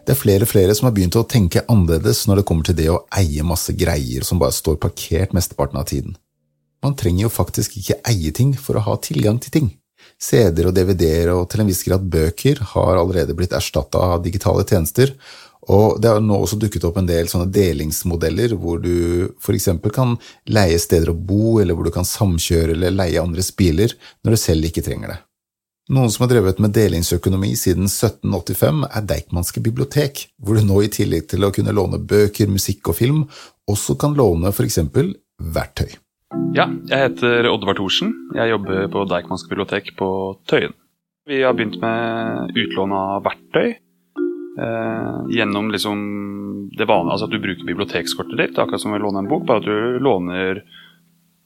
Det 0.00 0.14
er 0.14 0.18
flere 0.18 0.46
og 0.46 0.50
flere 0.50 0.74
som 0.74 0.88
har 0.88 0.94
begynt 0.96 1.18
å 1.20 1.26
tenke 1.28 1.62
annerledes 1.68 2.24
når 2.26 2.40
det 2.40 2.46
kommer 2.48 2.66
til 2.66 2.78
det 2.78 2.88
å 2.90 3.02
eie 3.20 3.44
masse 3.46 3.74
greier 3.76 4.24
som 4.26 4.40
bare 4.40 4.56
står 4.56 4.80
parkert 4.80 5.36
mesteparten 5.36 5.78
av 5.78 5.90
tiden. 5.92 6.16
Man 6.80 6.96
trenger 6.96 7.26
jo 7.26 7.34
faktisk 7.34 7.76
ikke 7.76 8.00
eie 8.08 8.32
ting 8.32 8.54
for 8.56 8.80
å 8.80 8.86
ha 8.88 8.96
tilgang 9.04 9.36
til 9.44 9.52
ting. 9.58 9.68
CD-er 10.20 10.70
og 10.70 10.76
DVD-er 10.76 11.34
og 11.34 11.44
til 11.52 11.62
en 11.62 11.68
viss 11.68 11.84
grad 11.84 12.08
bøker 12.08 12.64
har 12.72 12.96
allerede 12.96 13.36
blitt 13.36 13.52
erstatta 13.56 14.00
av 14.14 14.24
digitale 14.24 14.64
tjenester, 14.64 15.12
og 15.70 16.00
det 16.02 16.10
har 16.10 16.22
nå 16.24 16.36
også 16.42 16.58
dukket 16.58 16.84
opp 16.88 16.98
en 16.98 17.08
del 17.08 17.28
sånne 17.30 17.50
delingsmodeller 17.54 18.56
hvor 18.58 18.80
du 18.82 19.30
f.eks. 19.38 19.68
kan 19.94 20.16
leie 20.50 20.78
steder 20.82 21.12
å 21.12 21.16
bo, 21.16 21.60
eller 21.62 21.76
hvor 21.76 21.86
du 21.86 21.94
kan 21.94 22.08
samkjøre 22.08 22.74
eller 22.74 22.96
leie 22.96 23.22
andres 23.22 23.52
biler 23.54 23.94
når 24.24 24.34
du 24.34 24.40
selv 24.42 24.70
ikke 24.70 24.84
trenger 24.86 25.14
det. 25.14 25.18
Noen 25.90 26.10
som 26.14 26.22
har 26.22 26.30
drevet 26.30 26.60
med 26.62 26.74
delingsøkonomi 26.74 27.48
siden 27.58 27.88
1785, 27.88 28.84
er 28.94 29.06
Deichmanske 29.10 29.62
bibliotek, 29.64 30.22
hvor 30.38 30.54
du 30.54 30.62
nå 30.62 30.84
i 30.86 30.90
tillegg 30.92 31.26
til 31.32 31.42
å 31.42 31.50
kunne 31.54 31.74
låne 31.74 31.98
bøker, 31.98 32.50
musikk 32.50 32.92
og 32.92 32.98
film, 33.00 33.24
også 33.70 33.96
kan 33.98 34.14
låne 34.18 34.52
f.eks. 34.54 34.78
verktøy. 35.56 35.90
Ja, 36.54 36.68
jeg 36.86 37.08
heter 37.08 37.50
Oddvar 37.50 37.74
Thorsen. 37.78 38.12
Jeg 38.38 38.52
jobber 38.52 38.86
på 38.92 39.02
Deichmanske 39.10 39.50
bibliotek 39.50 39.90
på 39.98 40.10
Tøyen. 40.50 40.76
Vi 41.26 41.42
har 41.42 41.58
begynt 41.58 41.80
med 41.82 42.54
utlån 42.58 42.94
av 42.94 43.26
verktøy 43.26 43.74
eh, 44.58 45.18
gjennom 45.36 45.70
liksom 45.70 46.00
det 46.76 46.86
vanlige, 46.88 47.12
altså 47.12 47.28
at 47.28 47.34
du 47.34 47.42
bruker 47.42 47.68
bibliotekskortet 47.68 48.38
ditt, 48.38 48.58
akkurat 48.58 48.82
som 48.82 48.94
å 48.94 49.02
låne 49.02 49.24
en 49.24 49.30
bok, 49.30 49.46
bare 49.48 49.62
at 49.62 49.68
du 49.68 50.00
låner 50.02 50.64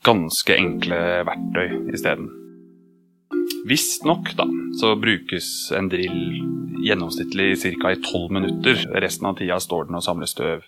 ganske 0.04 0.56
enkle 0.56 1.00
verktøy 1.28 1.94
isteden. 1.94 2.28
Visstnok, 3.68 4.34
da, 4.37 4.46
så 4.80 4.92
brukes 5.00 5.73
en 5.76 5.88
drill 5.88 6.20
gjennomsnittlig 6.84 7.56
ca. 7.80 7.92
i 7.92 8.00
tolv 8.04 8.32
minutter. 8.32 8.76
Resten 9.00 9.30
av 9.30 9.38
tida 9.38 9.56
står 9.61 9.88
den 9.88 9.99
og 9.99 10.04
samler 10.04 10.28
støv. 10.28 10.66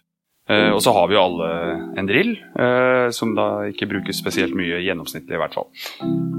Eh, 0.49 0.71
og 0.71 0.81
så 0.83 0.95
har 0.95 1.09
vi 1.11 1.17
jo 1.17 1.25
alle 1.25 1.51
en 1.99 2.09
drill, 2.09 2.37
eh, 2.59 3.09
som 3.13 3.35
da 3.37 3.67
ikke 3.69 3.89
brukes 3.91 4.21
spesielt 4.21 4.55
mye 4.57 4.79
gjennomsnittlig, 4.85 5.35
i 5.35 5.43
hvert 5.43 5.57
fall. 5.59 5.69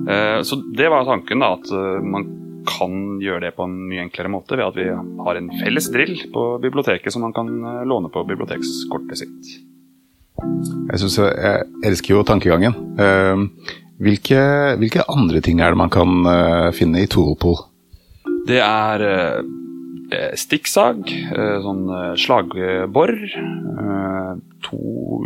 Eh, 0.07 0.39
så 0.47 0.61
det 0.73 0.89
var 0.93 1.05
tanken, 1.05 1.43
da, 1.43 1.53
at 1.59 1.71
eh, 1.75 2.05
man 2.07 2.29
kan 2.67 3.17
gjøre 3.21 3.47
det 3.47 3.55
på 3.57 3.65
en 3.67 3.75
mye 3.89 4.03
enklere 4.05 4.31
måte 4.31 4.57
ved 4.57 4.67
at 4.67 4.77
vi 4.77 4.87
har 4.91 5.39
en 5.39 5.49
felles 5.61 5.89
drill 5.93 6.15
på 6.33 6.45
biblioteket 6.63 7.13
som 7.13 7.23
man 7.25 7.35
kan 7.35 7.49
eh, 7.49 7.83
låne 7.87 8.11
på 8.13 8.25
bibliotekskortet 8.27 9.23
sitt. 9.23 9.51
Jeg, 10.37 10.99
synes, 11.01 11.17
jeg 11.17 11.67
elsker 11.87 12.13
jo 12.13 12.25
tankegangen. 12.27 12.75
Ehm, 13.01 13.47
hvilke, 14.03 14.41
hvilke, 14.77 15.05
andre 15.09 15.41
ting 15.41 15.63
er 15.63 15.73
det 15.73 15.81
man 15.81 15.93
kan 15.93 16.19
eh, 16.29 16.69
finne 16.77 17.01
i 17.01 17.09
Toolpool? 17.09 17.57
Det 18.47 18.59
er 18.61 19.05
eh, 19.07 20.33
stikksag, 20.39 21.09
sånn 21.65 21.81
slagbor, 22.15 23.11
to 24.63 24.77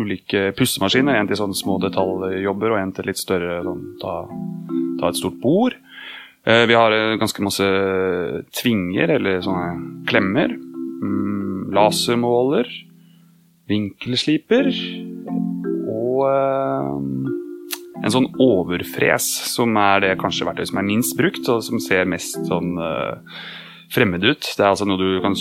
ulike 0.01 0.47
pussemaskiner. 0.57 1.19
En 1.19 1.29
til 1.29 1.37
sånne 1.37 1.57
små 1.59 1.75
detaljjobber 1.83 2.73
og 2.73 2.79
en 2.79 2.95
til 2.97 3.11
litt 3.11 3.21
større 3.21 3.59
sånn, 3.67 3.83
ta, 4.01 4.15
ta 4.97 5.11
et 5.11 5.19
stort 5.21 5.37
bord. 5.43 5.77
Eh, 6.45 6.65
vi 6.65 6.73
har 6.73 6.91
eh, 6.91 7.17
ganske 7.21 7.43
masse 7.45 7.67
tvinger, 8.61 9.15
eller 9.17 9.43
sånne 9.45 10.05
klemmer. 10.09 10.55
Mm, 11.01 11.69
lasermåler. 11.75 12.69
Vinkelsliper. 13.69 14.71
Og 15.91 16.25
eh, 16.31 16.91
en 18.01 18.13
sånn 18.15 18.31
overfres, 18.41 19.27
som 19.53 19.77
er 19.77 20.05
det 20.07 20.15
kanskje 20.21 20.47
verktøyet 20.49 20.71
som 20.71 20.81
er 20.81 20.89
minst 20.89 21.17
brukt, 21.19 21.43
og 21.53 21.61
som 21.65 21.81
ser 21.83 22.09
mest 22.09 22.39
sånn 22.49 22.73
fremmed 23.91 24.23
ut. 24.23 24.45
Det 24.57 24.63
er 24.63 24.69
altså 24.69 24.87
noe 24.87 24.99
du 24.99 25.19
kan 25.23 25.35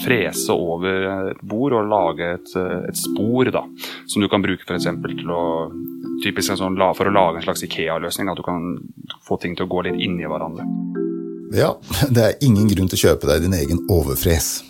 frese 0.00 0.54
over 0.54 1.06
et 1.32 1.42
bord 1.46 1.76
og 1.76 1.90
lage 1.90 2.30
et, 2.36 2.52
et 2.88 2.98
spor, 2.98 3.50
da. 3.52 3.64
Som 4.10 4.24
du 4.24 4.30
kan 4.32 4.44
bruke 4.44 4.66
f.eks. 4.66 4.88
til 4.88 5.34
å 5.34 5.42
typisk 6.24 6.56
sånn, 6.56 6.78
for 6.96 7.08
å 7.08 7.14
lage 7.14 7.40
en 7.40 7.46
slags 7.48 7.64
Ikea-løsning. 7.66 8.30
At 8.30 8.40
du 8.40 8.46
kan 8.46 8.72
få 9.26 9.40
ting 9.42 9.56
til 9.56 9.68
å 9.68 9.72
gå 9.72 9.84
litt 9.88 10.00
inn 10.00 10.18
i 10.20 10.28
hverandre. 10.28 10.66
Ja, 11.56 11.74
det 12.14 12.24
er 12.24 12.40
ingen 12.46 12.68
grunn 12.70 12.90
til 12.90 13.00
å 13.00 13.04
kjøpe 13.08 13.30
deg 13.30 13.46
din 13.46 13.56
egen 13.58 13.84
overfres. 13.92 14.60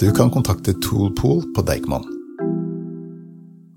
Du 0.00 0.08
kan 0.14 0.32
kontakte 0.34 0.74
Toolpool 0.82 1.44
på 1.54 1.62
Deichman. 1.66 2.06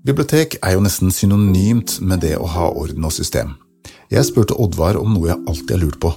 Bibliotek 0.08 0.56
er 0.64 0.74
jo 0.74 0.82
nesten 0.82 1.12
synonymt 1.12 1.98
med 2.00 2.22
det 2.24 2.38
å 2.40 2.46
ha 2.48 2.70
orden 2.72 3.04
og 3.04 3.12
system. 3.14 3.58
Jeg 4.08 4.24
spurte 4.24 4.56
Oddvar 4.56 4.96
om 4.96 5.12
noe 5.12 5.28
jeg 5.28 5.42
alltid 5.44 5.74
har 5.76 5.82
lurt 5.82 6.00
på. 6.00 6.14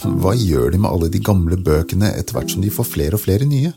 Hva 0.00 0.32
gjør 0.32 0.72
de 0.72 0.80
med 0.80 0.88
alle 0.88 1.10
de 1.12 1.20
gamle 1.20 1.58
bøkene 1.60 2.08
etter 2.16 2.36
hvert 2.36 2.52
som 2.52 2.62
de 2.64 2.72
får 2.72 2.88
flere 2.88 3.18
og 3.18 3.24
flere 3.24 3.48
nye? 3.48 3.72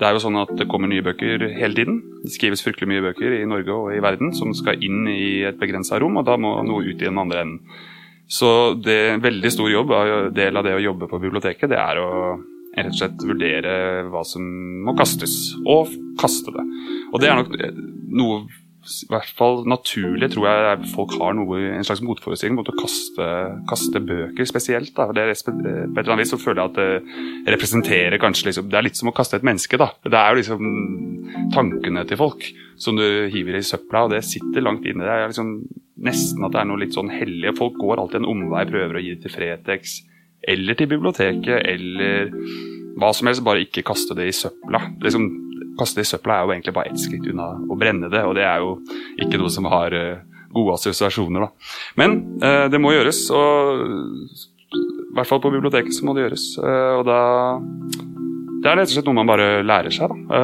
Det 0.00 0.06
er 0.06 0.16
jo 0.16 0.22
sånn 0.22 0.38
at 0.40 0.50
det 0.56 0.66
kommer 0.70 0.90
nye 0.90 1.04
bøker 1.04 1.44
hele 1.54 1.76
tiden. 1.76 2.00
Det 2.24 2.32
skrives 2.34 2.62
fryktelig 2.64 2.88
mye 2.88 3.04
bøker 3.04 3.36
i 3.36 3.46
Norge 3.48 3.74
og 3.74 3.90
i 3.94 4.02
verden 4.02 4.32
som 4.34 4.54
skal 4.56 4.80
inn 4.82 5.04
i 5.10 5.42
et 5.46 5.58
begrensa 5.60 6.00
rom, 6.00 6.18
og 6.18 6.26
da 6.26 6.38
må 6.40 6.54
noe 6.66 6.86
ut 6.86 6.96
i 6.96 7.06
den 7.06 7.20
andre 7.20 7.44
enden. 7.44 7.60
Så 8.30 8.78
det 8.78 8.94
er 8.94 9.12
en 9.16 9.24
veldig 9.24 9.50
stor 9.52 9.70
jobb, 9.70 9.92
del 10.34 10.56
av 10.56 10.66
det 10.66 10.76
å 10.78 10.82
jobbe 10.82 11.10
på 11.10 11.20
biblioteket, 11.22 11.70
det 11.72 11.78
er 11.82 11.98
å 11.98 12.10
rett 12.70 12.92
og 12.92 12.98
slett 13.00 13.24
vurdere 13.26 13.72
hva 14.10 14.22
som 14.26 14.44
må 14.86 14.94
kastes, 14.98 15.36
og 15.66 15.90
kaste 16.20 16.54
det. 16.54 16.66
Og 17.10 17.22
det 17.22 17.30
er 17.30 17.40
nok 17.40 17.54
noe 18.20 18.44
i 18.80 19.08
hvert 19.12 19.32
fall 19.36 19.60
naturlig 19.68 20.30
tror 20.32 20.46
jeg 20.48 20.88
folk 20.94 21.12
har 21.20 21.34
noe, 21.36 21.58
en 21.74 21.84
slags 21.84 22.00
motforestilling 22.04 22.56
mot 22.56 22.70
å 22.70 22.76
kaste, 22.78 23.26
kaste 23.68 24.00
bøker 24.00 24.48
spesielt. 24.48 24.94
Da. 24.96 25.10
Det, 25.16 25.26
på 25.44 25.52
et 25.52 26.00
eller 26.00 26.14
annet 26.14 26.24
vis 26.24 26.32
så 26.32 26.40
føler 26.40 26.62
jeg 26.62 26.72
at 26.72 26.80
det 26.80 27.52
representerer 27.56 28.22
kanskje 28.22 28.48
liksom, 28.48 28.70
Det 28.72 28.80
er 28.80 28.86
litt 28.88 29.00
som 29.00 29.12
å 29.12 29.16
kaste 29.16 29.36
et 29.36 29.46
menneske. 29.46 29.80
da. 29.80 29.90
Det 30.00 30.16
er 30.16 30.32
jo 30.32 30.40
liksom 30.40 30.72
tankene 31.54 32.06
til 32.08 32.20
folk 32.20 32.48
som 32.80 32.96
du 32.96 33.04
hiver 33.32 33.58
i 33.60 33.64
søpla, 33.66 34.06
og 34.06 34.14
det 34.14 34.24
sitter 34.24 34.64
langt 34.64 34.88
inne. 34.88 35.04
Det 35.04 35.12
er 35.12 35.28
liksom 35.28 35.52
nesten 36.00 36.46
at 36.46 36.56
det 36.56 36.62
er 36.62 36.70
noe 36.70 36.80
litt 36.80 36.96
sånn 36.96 37.12
hellig. 37.12 37.52
Folk 37.60 37.76
går 37.80 38.00
alltid 38.00 38.22
en 38.22 38.32
omvei, 38.32 38.64
prøver 38.70 38.96
å 38.96 39.04
gi 39.04 39.16
det 39.16 39.26
til 39.26 39.36
Fretex 39.36 40.00
eller 40.48 40.72
til 40.72 40.88
biblioteket 40.88 41.66
eller 41.68 42.30
hva 43.00 43.12
som 43.16 43.28
helst, 43.28 43.44
bare 43.44 43.64
ikke 43.64 43.84
kaste 43.86 44.16
det 44.16 44.30
i 44.30 44.34
søpla. 44.34 44.80
Liksom, 45.04 45.28
kaste 45.78 46.00
det 46.00 46.06
i 46.06 46.10
søpla 46.10 46.36
er 46.36 46.46
jo 46.46 46.54
egentlig 46.54 46.74
bare 46.76 46.92
ett 46.92 47.00
skritt 47.00 47.26
unna 47.30 47.50
å 47.70 47.78
brenne 47.78 48.10
det, 48.12 48.22
og 48.26 48.36
det 48.38 48.46
er 48.46 48.64
jo 48.64 48.76
ikke 49.20 49.40
noe 49.40 49.52
som 49.52 49.68
har 49.70 49.96
uh, 49.96 50.44
gode 50.54 50.76
assosiasjoner, 50.78 51.46
da. 51.46 51.72
Men 52.00 52.16
uh, 52.42 52.66
det 52.72 52.80
må 52.82 52.94
gjøres, 52.94 53.22
og 53.34 53.84
i 54.70 55.14
hvert 55.16 55.28
fall 55.28 55.42
på 55.42 55.52
biblioteket 55.52 55.96
så 55.96 56.06
må 56.06 56.14
det 56.16 56.26
gjøres. 56.26 56.46
Uh, 56.62 57.00
og 57.00 57.04
da 57.08 57.20
det 58.60 58.68
er 58.68 58.76
rett 58.76 58.90
og 58.90 58.92
slett 58.92 59.06
noe 59.08 59.16
man 59.16 59.30
bare 59.30 59.62
lærer 59.64 59.94
seg. 59.94 60.10
Da. 60.12 60.40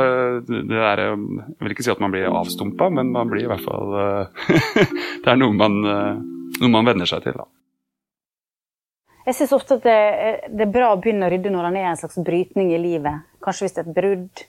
Det 0.48 0.78
er, 0.80 1.02
jeg 1.02 1.66
vil 1.66 1.74
ikke 1.74 1.84
si 1.84 1.90
at 1.92 2.00
man 2.00 2.14
blir 2.14 2.30
avstumpa, 2.30 2.88
men 2.88 3.10
man 3.12 3.28
blir 3.28 3.44
i 3.44 3.50
hvert 3.50 3.60
fall 3.60 3.92
Det 5.20 5.28
er 5.28 5.36
noe 5.36 5.52
man, 5.52 5.76
noe 5.84 6.70
man 6.72 6.88
venner 6.88 7.10
seg 7.10 7.26
til. 7.26 7.36
Da. 7.36 7.44
Jeg 9.26 9.34
syns 9.34 9.52
ofte 9.56 9.80
at 9.80 9.86
det, 9.86 10.00
det, 10.54 10.64
er 10.68 10.70
bra 10.70 10.92
å 10.94 10.98
begynne 11.02 11.26
å 11.26 11.30
rydde 11.32 11.50
når 11.50 11.64
man 11.66 11.78
er 11.80 11.88
en 11.90 11.98
slags 11.98 12.18
brytning 12.22 12.70
i 12.70 12.78
livet. 12.78 13.24
Kanskje 13.42 13.66
hvis 13.66 13.74
det 13.74 13.82
er 13.82 13.88
et 13.88 13.96
brudd, 13.96 14.42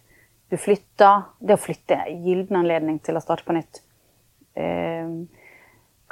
du 0.49 0.57
flytter. 0.57 1.27
Det 1.39 1.57
å 1.57 1.61
flytte 1.61 1.97
er 1.97 2.11
en 2.11 2.23
gyllen 2.25 2.61
anledning 2.61 3.01
til 3.03 3.17
å 3.17 3.23
starte 3.23 3.45
på 3.47 3.55
nytt. 3.57 3.81
Eh, 4.57 5.09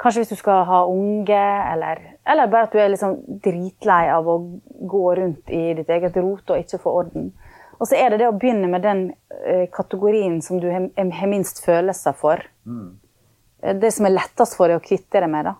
kanskje 0.00 0.22
hvis 0.22 0.34
du 0.34 0.38
skal 0.38 0.64
ha 0.68 0.82
unge, 0.90 1.40
eller, 1.72 2.02
eller 2.28 2.52
bare 2.52 2.68
at 2.68 2.76
du 2.76 2.82
er 2.82 2.92
liksom 2.92 3.18
dritlei 3.44 4.04
av 4.12 4.28
å 4.28 4.36
gå 4.92 5.04
rundt 5.20 5.50
i 5.50 5.64
ditt 5.78 5.90
eget 5.92 6.18
rot 6.20 6.52
og 6.52 6.62
ikke 6.62 6.82
få 6.82 6.94
orden. 7.02 7.32
Og 7.76 7.88
så 7.88 7.98
er 7.98 8.12
det 8.12 8.22
det 8.22 8.30
å 8.30 8.36
begynne 8.36 8.70
med 8.72 8.84
den 8.84 9.02
eh, 9.44 9.66
kategorien 9.72 10.38
som 10.44 10.60
du 10.60 10.70
har 10.70 11.28
minst 11.28 11.60
følelser 11.64 12.16
for. 12.16 12.40
Mm. 12.64 12.96
Det 13.80 13.90
som 13.92 14.06
er 14.06 14.14
lettest 14.14 14.56
for 14.56 14.70
deg 14.70 14.80
å 14.80 14.84
kvitte 14.84 15.20
deg 15.20 15.32
med. 15.32 15.48
da. 15.50 15.56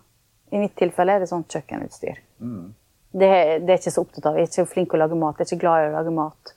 I 0.55 0.63
mitt 0.63 0.77
tilfelle 0.79 1.17
er 1.17 1.25
det 1.25 1.31
sånn 1.31 1.45
kjøkkenutstyr. 1.51 2.21
Mm. 2.41 2.73
Det, 3.17 3.29
det, 3.29 3.67
er 3.67 3.75
jeg 3.75 3.83
ikke 3.83 3.95
så 3.95 4.05
opptatt 4.05 4.29
av. 4.29 4.39
Jeg 4.39 4.47
er 4.47 4.53
ikke 4.53 4.73
flink 4.73 4.93
til 4.93 5.01
å 5.01 5.05
lage 5.05 5.19
mat. 5.19 5.41
Jeg 5.41 5.47
er 5.47 5.53
ikke 5.53 5.65
glad 5.65 5.83
i 5.83 5.91
å 5.91 5.95
lage 5.97 6.15
mat. 6.17 6.56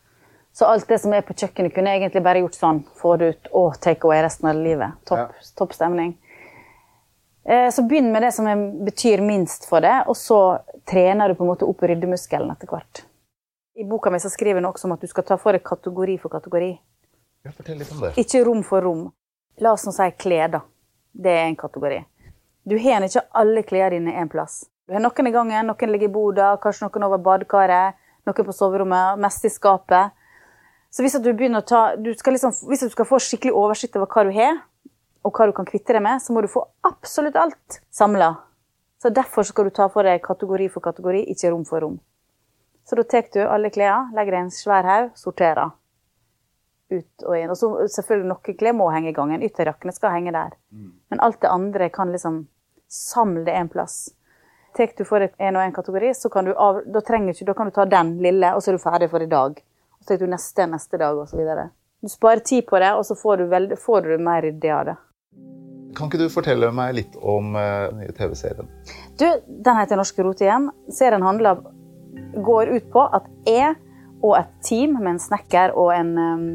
Så 0.60 0.66
alt 0.68 0.88
det 0.92 0.98
som 1.00 1.14
er 1.16 1.22
på 1.24 1.32
kjøkkenet, 1.40 1.72
kunne 1.72 1.92
jeg 1.94 2.02
egentlig 2.02 2.24
bare 2.26 2.40
gjort 2.44 2.58
sånn. 2.58 2.80
Få 3.00 3.14
det 3.20 3.28
ut 3.32 3.46
og 3.56 3.78
take 3.80 4.04
away 4.04 4.20
resten 4.26 4.50
av 4.50 4.58
livet. 4.60 4.98
Topp, 5.08 5.38
topp 5.56 5.72
stemning. 5.78 6.18
Eh, 7.48 7.70
Så 7.72 7.86
begynn 7.88 8.12
med 8.12 8.22
det 8.22 8.34
som 8.34 8.46
er- 8.48 8.84
betyr 8.86 9.22
minst 9.22 9.66
for 9.70 9.80
deg, 9.80 10.04
og 10.08 10.16
så 10.16 10.60
trener 10.86 11.30
du 11.30 11.36
på 11.36 11.46
en 11.46 11.56
måte 11.56 11.64
opp 11.70 11.80
ryddemuskelen 11.80 12.52
etter 12.52 12.68
hvert. 12.68 13.06
I 13.78 13.86
boka 13.86 14.10
mi 14.12 14.18
så 14.20 14.30
skriver 14.30 14.56
hun 14.60 14.66
også 14.74 14.86
om 14.86 14.92
at 14.92 15.00
du 15.00 15.08
skal 15.08 15.24
ta 15.24 15.38
for 15.38 15.54
deg 15.54 15.64
kategori 15.64 16.20
for 16.20 16.30
kategori. 16.30 16.78
Ja, 17.46 17.52
fortell 17.52 17.78
litt 17.78 17.92
om 17.94 18.02
det. 18.02 18.16
Ikke 18.18 18.44
rom 18.46 18.62
for 18.64 18.82
rom. 18.82 19.14
La 19.62 19.72
oss 19.72 19.86
nå 19.86 19.94
si 19.94 20.12
klær, 20.12 20.52
da. 20.52 20.62
Det 21.16 21.32
er 21.32 21.48
en 21.48 21.56
kategori. 21.56 22.06
Du 22.68 22.78
har 22.78 23.02
ikke 23.02 23.24
alle 23.34 23.64
klærne 23.64 23.92
dine 23.92 24.14
én 24.14 24.30
plass. 24.30 24.66
Du 24.88 24.94
har 24.94 25.00
noen 25.00 25.28
i 25.28 25.32
gangen, 25.32 25.66
noen 25.68 25.90
ligger 25.92 26.10
i 26.10 26.12
boda, 26.12 26.58
kanskje 26.58 26.90
noen 26.92 27.06
over 27.06 27.18
badekaret, 27.18 27.94
noen 28.28 28.46
på 28.46 28.54
soverommet, 28.54 29.18
mest 29.18 29.46
i 29.46 29.48
skapet. 29.48 30.12
Så 30.90 31.04
hvis 31.06 31.14
du 31.22 31.32
ta, 31.62 31.96
du 31.96 32.10
liksom, 32.14 32.54
hvis 32.68 32.82
du 32.82 32.90
skal 32.90 33.06
få 33.06 33.20
skikkelig 33.22 33.54
oversikt 33.54 33.96
over 33.96 34.10
hva 34.10 34.26
du 34.26 34.32
har, 34.34 34.62
og 35.24 35.36
hva 35.36 35.50
du 35.50 35.54
kan 35.54 35.68
kvitte 35.68 35.94
deg 35.94 36.02
med, 36.02 36.22
så 36.22 36.34
må 36.34 36.42
du 36.42 36.50
få 36.50 36.66
absolutt 36.88 37.38
alt 37.38 37.82
samla. 37.94 38.36
Så 39.02 39.12
derfor 39.14 39.46
skal 39.48 39.70
du 39.70 39.76
ta 39.76 39.88
for 39.92 40.04
deg 40.04 40.24
kategori 40.24 40.70
for 40.74 40.84
kategori, 40.84 41.26
ikke 41.32 41.52
rom 41.54 41.66
for 41.68 41.86
rom. 41.86 42.00
Så 42.88 42.98
da 42.98 43.06
tar 43.06 43.30
du 43.36 43.44
alle 43.46 43.70
klærne, 43.70 44.10
legger 44.18 44.36
i 44.36 44.42
en 44.42 44.52
svær 44.52 44.88
haug, 44.88 45.12
sorterer 45.20 45.76
ut 46.90 47.26
og 47.28 47.36
inn. 47.38 47.52
Og 47.54 47.58
så 47.58 47.70
selvfølgelig 47.94 48.32
noen 48.32 48.58
klær 48.58 48.76
må 48.76 48.90
henge 48.90 49.12
i 49.12 49.16
gangen. 49.16 49.44
Ytterjakkene 49.46 49.94
skal 49.94 50.16
henge 50.16 50.34
der. 50.34 50.56
Men 51.14 51.22
alt 51.22 51.42
det 51.44 51.52
andre 51.54 51.90
kan 51.94 52.12
liksom 52.12 52.48
samle 52.90 53.46
det 53.46 53.54
en 53.54 53.70
plass. 53.70 54.10
Tar 54.78 54.90
du 54.98 55.06
for 55.06 55.22
deg 55.22 55.38
en 55.38 55.58
og 55.58 55.64
en 55.64 55.74
kategori, 55.74 56.14
så 56.14 56.30
kan 56.34 56.46
du, 56.46 56.54
av, 56.54 56.82
da 56.86 57.02
ikke, 57.02 57.46
da 57.46 57.54
kan 57.58 57.70
du 57.70 57.74
ta 57.74 57.86
den 57.86 58.18
lille, 58.22 58.54
og 58.56 58.62
så 58.62 58.72
er 58.72 58.78
du 58.78 58.84
ferdig 58.84 59.10
for 59.10 59.22
i 59.22 59.30
dag. 59.30 59.62
Tar 60.10 60.18
du 60.18 60.26
neste 60.26 60.66
neste 60.66 60.98
dag, 60.98 61.20
videre. 61.38 61.70
Du 62.02 62.10
sparer 62.10 62.40
tid 62.42 62.66
på 62.66 62.80
det, 62.82 62.90
og 62.98 63.04
så 63.06 63.14
får 63.16 63.38
du, 63.38 63.44
veld, 63.52 63.76
får 63.78 64.02
du 64.02 64.24
mer 64.26 64.48
idé 64.48 64.72
av 64.74 64.88
det. 64.88 64.96
Kan 65.98 66.10
ikke 66.10 66.22
du 66.24 66.32
fortelle 66.34 66.72
meg 66.74 66.96
litt 66.98 67.18
om 67.22 67.54
uh, 67.54 67.92
den 67.92 68.00
nye 68.02 68.16
TV-serien? 68.18 68.72
Du, 69.22 69.28
den 69.46 69.78
heter 69.78 70.00
Norske 70.02 70.26
rotehjem. 70.26 70.72
Serien 70.90 71.22
handler, 71.22 71.62
går 72.42 72.74
ut 72.74 72.90
på 72.90 73.06
at 73.06 73.30
jeg 73.46 73.76
og 74.26 74.36
et 74.40 74.52
team 74.66 74.98
med 74.98 75.14
en 75.14 75.22
snekker 75.22 75.78
og 75.78 75.94
en 75.94 76.12
um, 76.18 76.50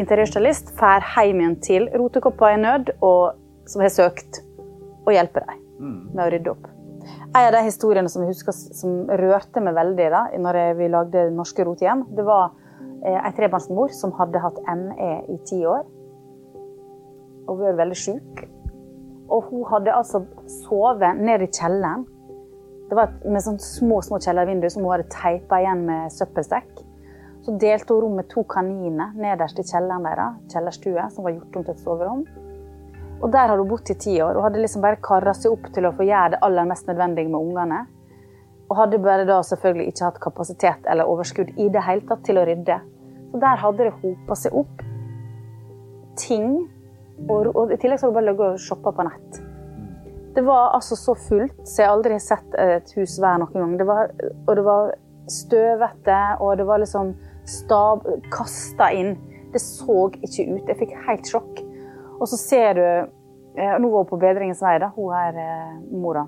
interiørstylist 0.00 0.74
drar 0.74 1.06
hjem 1.14 1.44
igjen 1.44 1.58
til 1.62 1.88
rotekopper 1.94 2.56
i 2.56 2.60
nød 2.66 2.94
og, 2.98 3.38
som 3.70 3.86
har 3.86 3.94
søkt, 3.94 4.42
og 5.06 5.14
hjelper 5.14 5.46
dem 5.46 5.66
med 6.10 6.26
å 6.26 6.30
rydde 6.34 6.56
opp. 6.56 6.66
En 7.28 7.44
av 7.46 7.54
de 7.54 7.66
historiene 7.68 8.10
som 8.10 8.26
jeg 8.26 8.34
husker 8.34 8.56
som 8.56 9.04
rørte 9.06 9.62
meg 9.62 9.78
veldig 9.78 10.08
da 10.10 10.30
når 10.42 10.64
vi 10.80 10.90
lagde 10.90 11.30
Norske 11.30 11.62
rotehjem, 11.62 12.08
det 12.18 12.26
var 12.26 12.56
ei 13.06 13.32
trebarnsmor 13.36 13.92
som 13.94 14.12
hadde 14.18 14.42
hatt 14.42 14.58
ME 14.74 15.12
i 15.30 15.38
ti 15.48 15.60
år. 15.66 15.84
Og 17.48 17.60
vært 17.60 17.80
veldig 17.80 17.98
sjuk. 17.98 18.44
Og 19.28 19.50
hun 19.50 19.66
hadde 19.70 19.94
altså 19.94 20.22
sovet 20.64 21.20
ned 21.20 21.44
i 21.44 21.50
kjelleren. 21.52 22.06
Det 22.88 22.96
var 22.96 23.12
med 23.28 23.44
sånne 23.44 23.60
små 23.60 24.00
små 24.04 24.20
kjellervinduer 24.24 24.72
som 24.72 24.84
hun 24.84 24.94
hadde 24.94 25.10
teipa 25.12 25.60
igjen 25.60 25.84
med 25.88 26.12
søppelsekk. 26.14 26.70
Så 27.44 27.54
delte 27.60 27.94
hun 27.94 28.02
rom 28.04 28.16
med 28.18 28.28
to 28.32 28.42
kaniner 28.48 29.12
nederst 29.16 29.60
i 29.60 29.66
kjelleren 29.68 30.04
deres, 30.08 30.40
kjellerstue, 30.52 31.04
som 31.12 31.24
var 31.24 31.36
gjort 31.36 31.58
om 31.60 31.66
til 31.66 31.74
et 31.74 31.84
soverom. 31.84 32.24
Og 33.18 33.30
der 33.34 33.50
hadde 33.50 33.62
hun 33.62 33.70
bodd 33.70 33.90
i 33.90 33.96
ti 33.98 34.12
år 34.22 34.36
Hun 34.38 34.44
hadde 34.46 34.60
liksom 34.62 34.82
bare 34.84 35.00
kara 35.02 35.32
seg 35.34 35.50
opp 35.50 35.70
til 35.74 35.88
å 35.88 35.94
få 35.96 36.06
gjøre 36.06 36.36
det 36.36 36.42
aller 36.46 36.68
mest 36.70 36.86
nødvendige 36.90 37.30
med 37.32 37.40
ungene. 37.40 37.80
Og 38.68 38.76
hadde 38.76 39.00
bare 39.00 39.24
da 39.28 39.40
selvfølgelig 39.46 39.92
ikke 39.92 40.04
hatt 40.04 40.20
kapasitet 40.22 40.88
eller 40.90 41.08
overskudd 41.08 41.54
i 41.56 41.68
det 41.72 41.84
hele 41.86 42.04
tatt 42.08 42.24
til 42.26 42.40
å 42.40 42.44
rydde. 42.48 42.78
Så 43.32 43.40
der 43.40 43.60
hadde 43.62 43.88
det 43.88 43.96
hopa 44.02 44.36
seg 44.36 44.56
opp 44.56 44.82
ting. 46.20 46.50
Og, 47.28 47.48
og 47.54 47.72
i 47.72 47.78
tillegg 47.80 48.00
så 48.00 48.06
hadde 48.06 48.14
hun 48.14 48.18
bare 48.20 48.28
ligget 48.30 48.56
og 48.56 48.64
shoppa 48.66 48.92
på 48.94 49.06
nett. 49.08 49.40
Det 50.36 50.44
var 50.46 50.74
altså 50.76 50.96
så 50.96 51.14
fullt, 51.18 51.64
så 51.66 51.82
jeg 51.82 51.90
aldri 51.90 52.14
har 52.14 52.22
sett 52.22 52.58
et 52.62 52.92
hus 52.94 53.16
hver 53.18 53.40
noen 53.42 53.56
gang. 53.56 53.72
Det 53.80 53.86
var, 53.88 54.12
og 54.46 54.52
det 54.54 54.64
var 54.66 54.92
støvete, 55.32 56.18
og 56.44 56.52
det 56.60 56.66
var 56.68 56.82
liksom 56.84 57.14
stab 57.48 58.06
kasta 58.30 58.92
inn. 58.94 59.16
Det 59.52 59.60
så 59.64 60.06
ikke 60.12 60.46
ut. 60.52 60.68
Jeg 60.68 60.78
fikk 60.78 60.94
helt 61.08 61.30
sjokk. 61.32 61.62
Og 62.18 62.28
så 62.28 62.38
ser 62.38 62.76
du 62.76 62.84
eh, 62.84 63.74
Nå 63.80 63.90
var 63.90 64.04
hun 64.04 64.10
på 64.10 64.20
bedringens 64.20 64.62
vei, 64.62 64.76
da, 64.82 64.92
hun 64.94 65.14
her 65.14 65.40
eh, 65.42 65.78
mora. 65.90 66.26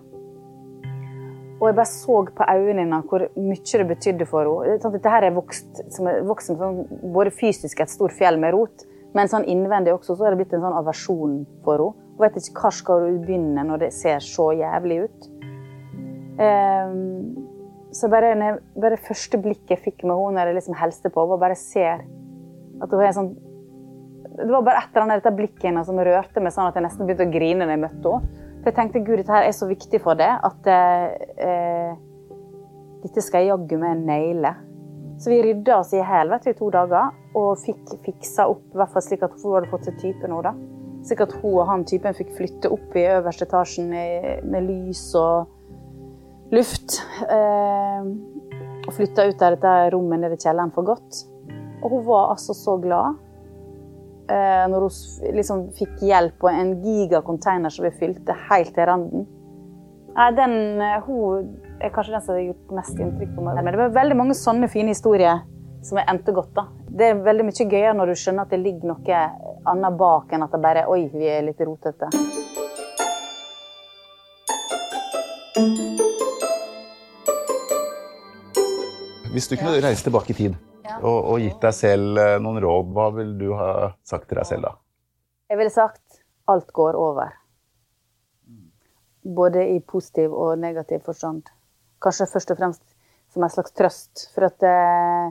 Og 1.60 1.66
jeg 1.68 1.76
bare 1.76 1.90
så 1.90 2.20
på 2.32 2.46
øynene 2.48 2.86
hennes 2.86 3.04
hvor 3.10 3.26
mye 3.36 3.78
det 3.82 3.88
betydde 3.90 4.26
for 4.28 4.48
henne. 4.48 4.78
Dette 4.94 5.16
er 5.18 5.30
vokst, 5.36 5.82
som 5.92 6.06
er 6.08 6.22
vokst 6.24 6.48
som 6.48 6.56
sånn, 6.56 6.78
både 7.12 7.32
fysisk 7.36 7.80
et 7.84 7.92
stort 7.92 8.14
fjell 8.16 8.38
med 8.40 8.54
rot, 8.56 8.86
men 9.12 9.28
sånn 9.28 9.44
innvendig 9.44 9.92
også, 9.92 10.16
så 10.16 10.24
er 10.24 10.32
det 10.32 10.40
blitt 10.44 10.54
en 10.56 10.64
sånn 10.64 10.78
aversjon 10.80 11.34
for 11.66 11.76
henne. 11.84 12.06
Hun 12.16 12.24
vet 12.24 12.36
ikke 12.40 12.64
hvor 12.64 12.74
skal 12.76 13.04
hun 13.06 13.20
begynne 13.24 13.62
når 13.68 13.78
det 13.84 13.92
ser 13.96 14.18
så 14.24 14.50
jævlig 14.56 15.02
ut. 15.06 15.28
Um, 16.40 17.46
så 17.92 18.08
bare, 18.08 18.32
jeg- 18.38 18.60
bare 18.80 18.96
første 18.96 19.36
blikket 19.42 19.68
jeg 19.74 19.82
fikk 19.84 20.04
med 20.04 20.16
henne 20.16 20.36
når 20.38 20.46
jeg 20.46 20.56
liksom 20.60 20.76
hilste 20.80 21.10
på, 21.12 21.26
var 21.28 21.38
bare 21.42 21.56
ser 21.56 22.04
at 22.80 22.90
hun 22.90 23.00
er 23.04 23.12
sånn 23.12 23.36
Det 24.40 24.48
var 24.48 24.62
bare 24.62 24.78
et 24.78 24.94
eller 24.94 25.02
annet 25.02 25.22
dette 25.22 25.36
blikket 25.36 25.64
hennes 25.68 25.84
som 25.86 25.98
rørte 25.98 26.40
meg 26.40 26.52
sånn 26.54 26.68
at 26.68 26.74
jeg 26.78 26.84
nesten 26.84 27.04
begynte 27.06 27.26
å 27.26 27.32
grine 27.34 27.66
når 27.66 27.74
jeg 27.74 27.80
møtte 27.82 28.12
henne. 28.14 28.28
For 28.60 28.68
jeg 28.68 28.76
tenkte 28.76 29.00
gud, 29.04 29.16
dette 29.20 29.32
her 29.32 29.46
er 29.48 29.54
så 29.56 29.68
viktig 29.70 30.02
for 30.04 30.18
det 30.20 30.28
at 30.28 30.66
eh, 30.68 31.94
dette 33.00 33.22
skal 33.24 33.46
jeg 33.46 33.54
jaggu 33.54 33.78
meg 33.80 34.02
naile. 34.04 34.52
Så 35.20 35.32
vi 35.32 35.40
rydda 35.44 35.78
oss 35.80 35.94
i 35.96 36.02
hæl 36.04 36.32
i 36.36 36.52
to 36.56 36.68
dager 36.72 37.14
og 37.36 37.60
fikk 37.60 37.96
fiksa 38.04 38.48
opp, 38.52 38.66
i 38.72 38.80
hvert 38.80 38.92
fall 38.92 39.04
slik 39.04 39.24
at 39.24 39.36
hun 39.40 39.56
hadde 39.56 39.70
fått 39.72 39.88
seg 39.88 39.96
type 40.00 40.28
nå, 40.28 40.42
da. 40.44 40.52
Slik 41.08 41.24
at 41.24 41.32
hun 41.40 41.56
og 41.62 41.68
han 41.68 41.86
typen 41.88 42.16
fikk 42.16 42.34
flytte 42.36 42.72
opp 42.72 42.96
i 42.96 43.06
øverste 43.08 43.48
etasjen 43.48 43.88
med 43.92 44.68
lys 44.68 45.06
og 45.16 46.52
luft. 46.52 47.00
Eh, 47.24 48.12
og 48.80 48.94
flytta 48.96 49.28
ut 49.28 49.42
av 49.44 49.54
dette 49.54 49.74
rommet 49.94 50.22
nede 50.22 50.36
i 50.36 50.40
kjelleren 50.40 50.72
for 50.74 50.88
godt. 50.88 51.24
Og 51.80 51.92
hun 51.94 52.06
var 52.08 52.32
altså 52.34 52.56
så 52.56 52.76
glad 52.80 53.16
når 54.30 54.86
hun 54.86 55.34
liksom 55.36 55.66
fikk 55.74 56.02
hjelp 56.06 56.36
på 56.42 56.50
en 56.50 56.76
gigacontainer 56.84 57.72
som 57.72 57.86
vi 57.86 57.94
fylte 57.98 58.36
helt 58.48 58.74
til 58.76 58.86
randen. 58.86 59.28
Nei, 60.16 60.30
den, 60.34 60.80
eh, 60.82 61.00
hun 61.06 61.46
er 61.80 61.92
kanskje 61.94 62.16
den 62.16 62.22
som 62.24 62.34
har 62.34 62.42
gjort 62.42 62.74
mest 62.74 62.98
inntrykk 62.98 63.34
på 63.36 63.44
meg. 63.46 63.60
Men 63.62 63.72
det 63.72 63.80
var 63.80 63.94
veldig 63.94 64.16
mange 64.18 64.34
sånne 64.34 64.68
fine 64.68 64.90
historier 64.90 65.44
som 65.86 66.00
jeg 66.00 66.08
endte 66.10 66.34
godt. 66.34 66.52
da. 66.54 66.66
Det 66.90 67.06
er 67.06 67.22
veldig 67.24 67.46
mye 67.46 67.68
gøyere 67.70 67.94
når 67.96 68.10
du 68.10 68.18
skjønner 68.18 68.42
at 68.42 68.50
det 68.50 68.60
ligger 68.60 68.90
noe 68.90 69.20
annet 69.70 69.98
bak 70.00 70.32
enn 70.34 70.42
at 70.42 70.52
det 70.52 70.60
bare 70.60 70.86
Oi, 70.90 71.06
vi 71.12 71.30
er 71.30 71.46
litt 71.46 71.60
rotete. 71.62 72.10
Hvis 79.30 79.46
du 79.46 79.54
kunne 79.54 79.78
reise 79.78 80.02
tilbake 80.02 80.34
i 80.34 80.40
tid. 80.42 80.69
Og, 80.98 81.18
og 81.34 81.42
gitt 81.42 81.60
deg 81.62 81.76
selv 81.76 82.18
eh, 82.20 82.36
noen 82.42 82.60
råd, 82.64 82.94
hva 82.96 83.10
ville 83.14 83.36
du 83.38 83.52
ha 83.58 83.92
sagt 84.06 84.28
til 84.30 84.40
deg 84.40 84.48
selv 84.48 84.68
da? 84.68 84.72
Jeg 85.50 85.58
ville 85.60 85.74
sagt 85.74 86.22
alt 86.50 86.70
går 86.74 86.98
over. 86.98 87.34
Både 89.20 89.66
i 89.74 89.80
positiv 89.80 90.32
og 90.32 90.58
negativ 90.58 91.02
forstand. 91.06 91.50
Kanskje 92.02 92.28
først 92.30 92.54
og 92.54 92.58
fremst 92.60 92.82
som 93.34 93.44
en 93.44 93.52
slags 93.52 93.74
trøst. 93.76 94.26
For 94.34 94.48
at 94.48 94.66
eh, 94.66 95.30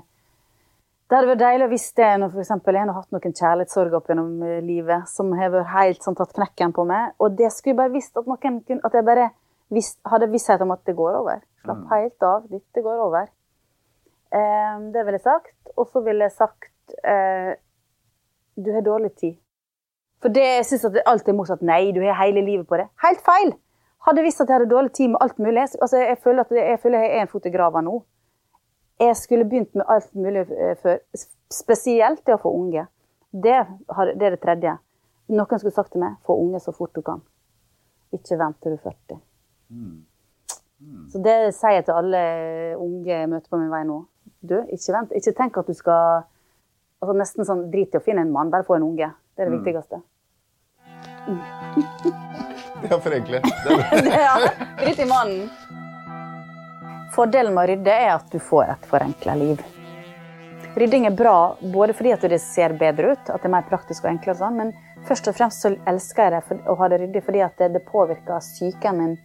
det 1.09 1.17
hadde 1.17 1.31
vært 1.31 1.41
deilig 1.41 1.65
å 1.65 1.71
visst 1.71 1.95
det 1.97 2.09
når 2.21 2.31
for 2.35 2.43
eksempel, 2.43 2.77
jeg 2.77 2.85
har 2.85 2.99
hatt 2.99 3.15
noen 3.15 3.35
kjærlighetssorg 3.41 3.95
opp 3.97 4.11
gjennom 4.11 4.43
eh, 4.45 4.59
livet 4.65 5.09
som 5.09 5.31
har 5.39 5.53
vært 5.55 5.73
helt 5.73 6.05
sånn, 6.05 6.17
tatt 6.19 6.35
knekken 6.37 6.75
på 6.75 6.85
meg. 6.89 7.15
Og 7.17 7.35
det 7.39 7.49
skulle 7.55 7.73
jeg 7.73 7.81
bare 7.81 7.95
visst 7.95 8.19
at 8.19 8.29
noen 8.29 8.61
kunne 8.61 8.83
At 8.85 8.95
jeg 8.95 9.07
bare 9.07 9.31
visst, 9.73 9.99
hadde 10.07 10.29
visshet 10.31 10.61
om 10.61 10.75
at 10.75 10.85
det 10.85 10.95
går 10.99 11.19
over. 11.23 11.41
Slapp 11.63 11.83
helt 11.95 12.27
av. 12.29 12.45
Dette 12.51 12.85
går 12.85 13.03
over. 13.07 13.27
Eh, 14.33 14.81
det 14.93 15.05
ville 15.05 15.17
jeg 15.17 15.25
sagt. 15.25 15.55
Og 15.75 15.87
så 15.89 16.01
ville 16.05 16.27
jeg 16.27 16.35
sagt 16.35 16.95
eh, 17.03 17.55
Du 18.55 18.71
har 18.73 18.85
dårlig 18.85 19.13
tid. 19.15 19.37
For 20.19 20.33
det, 20.35 20.43
jeg 20.43 20.65
syns 20.67 20.85
alltid 21.05 21.31
er 21.31 21.37
motsatt. 21.37 21.63
Nei, 21.63 21.91
du 21.95 22.01
har 22.03 22.19
hele 22.25 22.43
livet 22.43 22.67
på 22.67 22.79
det. 22.79 22.89
Helt 23.05 23.21
feil! 23.23 23.53
Hadde 24.07 24.23
visst 24.23 24.41
at 24.41 24.49
jeg 24.49 24.59
hadde 24.59 24.71
dårlig 24.71 24.91
tid 24.95 25.11
med 25.13 25.23
alt 25.23 25.39
mulig. 25.39 25.63
Altså, 25.81 25.97
jeg, 25.97 26.17
føler 26.23 26.43
at 26.43 26.51
jeg, 26.55 26.65
jeg 26.73 26.79
føler 26.83 27.03
jeg 27.03 27.15
er 27.15 27.23
en 27.23 27.31
fot 27.31 27.47
i 27.47 27.53
grava 27.53 27.81
nå. 27.83 28.01
Jeg 28.99 29.15
skulle 29.15 29.47
begynt 29.47 29.75
med 29.79 29.87
alt 29.87 30.11
mulig 30.15 30.43
eh, 30.51 30.75
før. 30.83 30.99
Spesielt 31.51 32.25
det 32.27 32.35
å 32.35 32.41
få 32.43 32.51
unge. 32.55 32.85
Det, 33.31 33.57
har, 33.95 34.13
det 34.19 34.27
er 34.27 34.35
det 34.35 34.43
tredje. 34.43 34.75
Noen 35.29 35.61
skulle 35.61 35.75
sagt 35.75 35.93
til 35.93 36.03
meg 36.03 36.17
få 36.27 36.35
unge 36.41 36.59
så 36.63 36.73
fort 36.75 36.95
du 36.95 37.03
kan. 37.05 37.21
Ikke 38.15 38.39
vent 38.39 38.59
til 38.63 38.75
du 38.75 38.79
er 38.79 38.85
40. 38.91 39.19
Så 41.11 41.19
det 41.23 41.35
sier 41.57 41.79
jeg 41.79 41.85
til 41.87 41.97
alle 41.99 42.21
unge 42.79 43.11
jeg 43.11 43.29
møter 43.29 43.51
på 43.51 43.59
min 43.59 43.71
vei 43.71 43.83
nå. 43.87 43.99
Du, 44.39 44.55
ikke 44.71 44.93
vent. 44.95 45.15
Ikke 45.17 45.33
tenk 45.35 45.57
at 45.59 45.67
du 45.67 45.75
skal 45.75 46.23
altså 46.99 47.15
Nesten 47.15 47.47
sånn 47.47 47.67
drit 47.71 47.93
i 47.95 47.99
å 47.99 48.03
finne 48.03 48.25
en 48.25 48.31
mann, 48.31 48.51
bare 48.51 48.67
få 48.67 48.75
en 48.75 48.87
unge. 48.89 49.11
Det 49.35 49.45
er 49.45 49.49
det 49.49 49.59
viktigste. 49.59 50.01
Ja, 52.89 52.99
for. 53.03 53.39
Det 53.39 53.75
er 53.75 54.03
det. 54.03 54.15
ja, 54.27 54.35
drit 54.81 54.99
i 54.99 55.07
mannen. 55.07 55.49
Fordelen 57.15 57.55
med 57.55 57.63
å 57.63 57.69
rydde 57.71 57.93
er 57.93 58.11
at 58.13 58.27
du 58.31 58.39
får 58.39 58.75
et 58.75 58.89
forenkla 58.89 59.35
liv. 59.39 59.61
rydding 60.79 61.07
er 61.09 61.15
bra 61.17 61.55
både 61.59 61.95
fordi 61.97 62.11
at 62.13 62.21
det 62.31 62.39
ser 62.39 62.75
bedre 62.79 63.15
ut, 63.15 63.31
at 63.31 63.41
det 63.41 63.49
er 63.49 63.55
mer 63.55 63.65
praktisk 63.67 64.05
og 64.05 64.11
enklere, 64.11 64.37
og 64.37 64.43
sånn, 64.43 64.59
men 64.59 65.07
først 65.07 65.27
og 65.27 65.35
fremst 65.35 65.65
så 65.65 65.73
elsker 65.89 66.35
jeg 66.37 66.43
det 66.51 66.59
å 66.69 66.75
ha 66.79 66.87
det 66.91 67.01
ryddig 67.01 67.23
fordi 67.25 67.41
at 67.43 67.57
det, 67.59 67.71
det 67.73 67.81
påvirker 67.87 68.43
psyken 68.43 69.01
min 69.01 69.17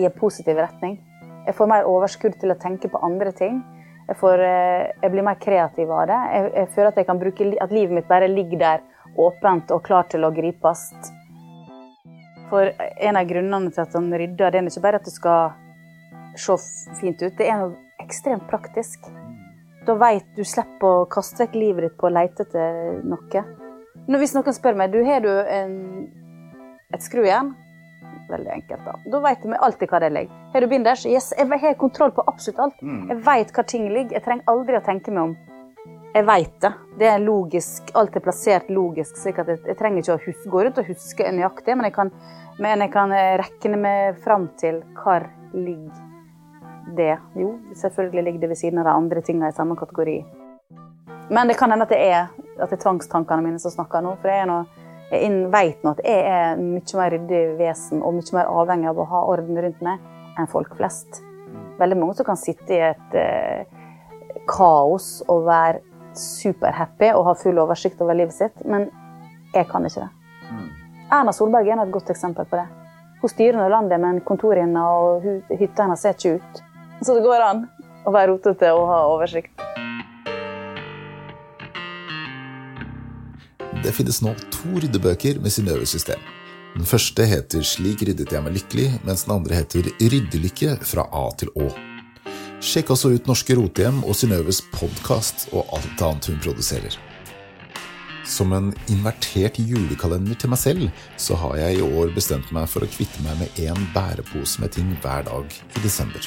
i 0.00 0.08
en 0.08 0.16
positiv 0.16 0.58
retning. 0.58 0.96
Jeg 1.44 1.54
får 1.54 1.70
mer 1.70 1.86
overskudd 1.86 2.38
til 2.40 2.54
å 2.54 2.58
tenke 2.58 2.88
på 2.90 3.02
andre 3.04 3.30
ting. 3.36 3.60
Jeg, 4.04 4.16
får, 4.20 4.40
eh, 4.44 4.92
jeg 5.02 5.12
blir 5.12 5.24
mer 5.24 5.38
kreativ 5.40 5.90
av 5.90 6.06
det. 6.10 6.20
Jeg, 6.36 6.50
jeg 6.58 6.72
føler 6.74 6.90
at, 6.90 7.00
jeg 7.00 7.20
bruke, 7.20 7.50
at 7.64 7.72
livet 7.72 7.98
mitt 7.98 8.08
bare 8.08 8.28
ligger 8.28 8.60
der 8.60 8.84
åpent 9.20 9.70
og 9.72 9.84
klar 9.86 10.08
til 10.12 10.26
å 10.26 10.32
gripes. 10.34 10.88
For 12.50 12.68
en 12.76 13.16
av 13.16 13.28
grunnene 13.28 13.72
til 13.72 13.84
at 13.84 13.94
han 13.96 14.10
rydder, 14.12 14.52
det 14.52 14.60
er 14.60 14.68
ikke 14.68 14.84
bare 14.84 15.00
at 15.00 15.08
det 15.08 15.14
skal 15.14 15.54
se 16.36 16.56
fint 17.00 17.22
ut, 17.22 17.32
det 17.38 17.48
er 17.48 17.62
noe 17.62 17.76
ekstremt 18.02 18.44
praktisk. 18.50 19.08
Da 19.86 19.96
veit 20.00 20.26
du 20.36 20.44
slipper 20.44 21.04
å 21.04 21.08
kaste 21.10 21.44
vekk 21.44 21.56
livet 21.56 21.88
ditt 21.88 21.98
på 22.00 22.08
å 22.08 22.12
lete 22.12 22.44
etter 22.44 23.00
noe. 23.04 23.44
Hvis 24.04 24.34
noen 24.36 24.56
spør 24.56 24.76
meg 24.76 24.92
du 24.92 25.00
har 25.06 25.24
du 25.24 25.30
en, 25.32 25.76
et 26.92 27.04
skrujern, 27.04 27.54
veldig 28.30 28.52
enkelt. 28.58 28.84
Da 28.84 28.94
Da 29.10 29.20
vet 29.24 29.44
vi 29.44 29.58
alltid 29.68 29.90
hva 29.90 30.00
det 30.00 30.12
ligger. 30.14 30.44
Har 30.52 30.60
du 30.60 30.66
binders? 30.66 31.06
Yes, 31.06 31.32
jeg 31.36 31.60
har 31.60 31.74
kontroll 31.80 32.14
på 32.14 32.24
absolutt 32.26 32.60
alt. 32.60 32.82
Mm. 32.82 33.08
Jeg 33.10 33.18
vet 33.26 33.52
hva 33.52 33.66
ting 33.66 33.88
ligger. 33.88 34.16
Jeg 34.18 34.24
trenger 34.24 34.54
aldri 34.54 34.78
å 34.78 34.84
tenke 34.84 35.10
meg 35.14 35.22
om. 35.22 35.36
Jeg 36.14 36.26
vet 36.28 36.60
det. 36.62 36.72
Det 36.98 37.06
er 37.10 37.18
logisk. 37.18 37.90
Alt 37.98 38.16
er 38.16 38.22
plassert 38.22 38.68
logisk. 38.70 39.16
slik 39.18 39.38
at 39.42 39.48
jeg, 39.50 39.64
jeg 39.66 39.78
trenger 39.80 40.02
ikke 40.02 40.14
å 40.14 40.24
huske, 40.28 40.50
gå 40.50 40.64
rundt 40.64 40.78
og 40.78 40.90
huske 40.92 41.30
nøyaktig, 41.30 41.74
men 41.74 41.88
jeg 41.88 41.94
kan, 41.96 42.12
men 42.62 42.84
jeg 42.86 42.92
kan 42.94 43.12
eh, 43.12 43.34
regne 43.42 43.80
meg 43.82 44.20
fram 44.22 44.48
til 44.60 44.82
hvor 45.00 45.26
ligger 45.54 46.94
det. 46.94 47.16
Jo, 47.34 47.58
selvfølgelig 47.74 48.24
ligger 48.28 48.40
det 48.40 48.48
ved 48.52 48.60
siden 48.60 48.78
av 48.78 48.86
de 48.86 48.94
andre 48.94 49.24
tingene 49.26 49.50
i 49.50 49.56
samme 49.56 49.76
kategori. 49.76 50.20
Men 51.34 51.48
det 51.48 51.58
kan 51.58 51.72
hende 51.72 51.86
at 51.88 51.90
det 51.90 52.00
er, 52.04 52.30
at 52.60 52.70
det 52.70 52.78
er 52.78 52.82
tvangstankene 52.84 53.42
mine 53.42 53.58
som 53.58 53.72
snakker 53.72 54.04
nå. 54.04 54.14
For 54.22 54.30
jeg 54.30 54.44
er 54.44 54.50
noe 54.50 54.83
jeg 55.12 55.30
vet 55.52 55.84
nå 55.84 55.92
at 55.94 56.02
jeg 56.04 56.24
er 56.32 56.58
mye 56.60 56.98
mer 56.98 57.14
ryddig 57.14 57.42
vesen 57.58 58.02
og 58.02 58.16
mye 58.16 58.36
mer 58.36 58.50
avhengig 58.62 58.90
av 58.90 59.00
å 59.00 59.08
ha 59.10 59.22
orden 59.34 59.60
rundt 59.60 59.82
meg 59.84 60.38
enn 60.40 60.50
folk 60.50 60.74
flest. 60.78 61.20
Veldig 61.78 61.98
mange 61.98 62.16
som 62.18 62.26
kan 62.26 62.38
sitte 62.40 62.74
i 62.74 62.82
et 62.90 63.18
eh, 63.18 63.66
kaos 64.50 65.20
og 65.28 65.44
være 65.48 65.82
superhappy 66.18 67.10
og 67.14 67.28
ha 67.28 67.34
full 67.38 67.58
oversikt 67.62 68.00
over 68.02 68.16
livet 68.18 68.36
sitt, 68.36 68.64
men 68.64 68.88
jeg 69.54 69.68
kan 69.70 69.86
ikke 69.86 70.06
det. 70.06 70.10
Erna 71.14 71.34
Solberg 71.34 71.68
er 71.68 71.82
et 71.82 71.94
godt 71.94 72.10
eksempel 72.14 72.46
på 72.48 72.58
det. 72.58 72.66
Hun 73.22 73.32
styrer 73.32 73.58
nå 73.58 73.68
landet, 73.72 74.00
men 74.02 74.20
kontoret 74.26 74.64
hennes 74.64 74.84
og 74.84 75.54
hytta 75.54 75.86
hennes 75.86 76.02
ser 76.02 76.16
ikke 76.16 76.38
ut. 76.38 76.64
Så 77.00 77.16
det 77.16 77.24
går 77.26 77.44
an 77.44 77.64
å 78.04 78.12
være 78.14 78.32
rotete 78.32 78.72
og 78.76 78.88
ha 78.90 79.04
oversikt. 79.12 79.63
Det 83.84 83.92
finnes 83.92 84.22
nå 84.24 84.32
to 84.48 84.78
ryddebøker 84.80 85.42
med 85.44 85.52
Synnøve-system. 85.52 86.20
Den 86.74 86.86
første 86.88 87.26
heter 87.28 87.62
Slik 87.68 88.00
ryddet 88.08 88.30
jeg 88.32 88.40
meg 88.42 88.54
lykkelig, 88.56 88.86
mens 89.04 89.26
den 89.26 89.34
andre 89.34 89.58
heter 89.60 89.90
Ryddelykke 90.00 90.78
fra 90.88 91.04
A 91.12 91.26
til 91.36 91.50
Å. 91.52 91.66
Sjekk 92.64 92.94
også 92.94 93.10
ut 93.12 93.28
Norske 93.28 93.52
Rotehjem 93.58 93.98
og 94.08 94.16
Synnøves 94.16 94.62
podkast 94.72 95.50
og 95.52 95.68
alt 95.76 96.00
annet 96.06 96.30
hun 96.30 96.40
produserer. 96.40 96.96
Som 98.24 98.54
en 98.56 98.70
invertert 98.88 99.60
julekalender 99.60 100.40
til 100.40 100.54
meg 100.54 100.62
selv, 100.62 100.88
så 101.20 101.36
har 101.42 101.58
jeg 101.60 101.76
i 101.76 101.84
år 101.84 102.14
bestemt 102.16 102.48
meg 102.56 102.70
for 102.72 102.86
å 102.86 102.88
kvitte 102.88 103.20
meg 103.26 103.36
med 103.42 103.60
én 103.60 103.84
bærepose 103.92 104.64
med 104.64 104.72
ting 104.78 104.96
hver 105.04 105.28
dag 105.28 105.52
i 105.52 105.84
desember. 105.84 106.24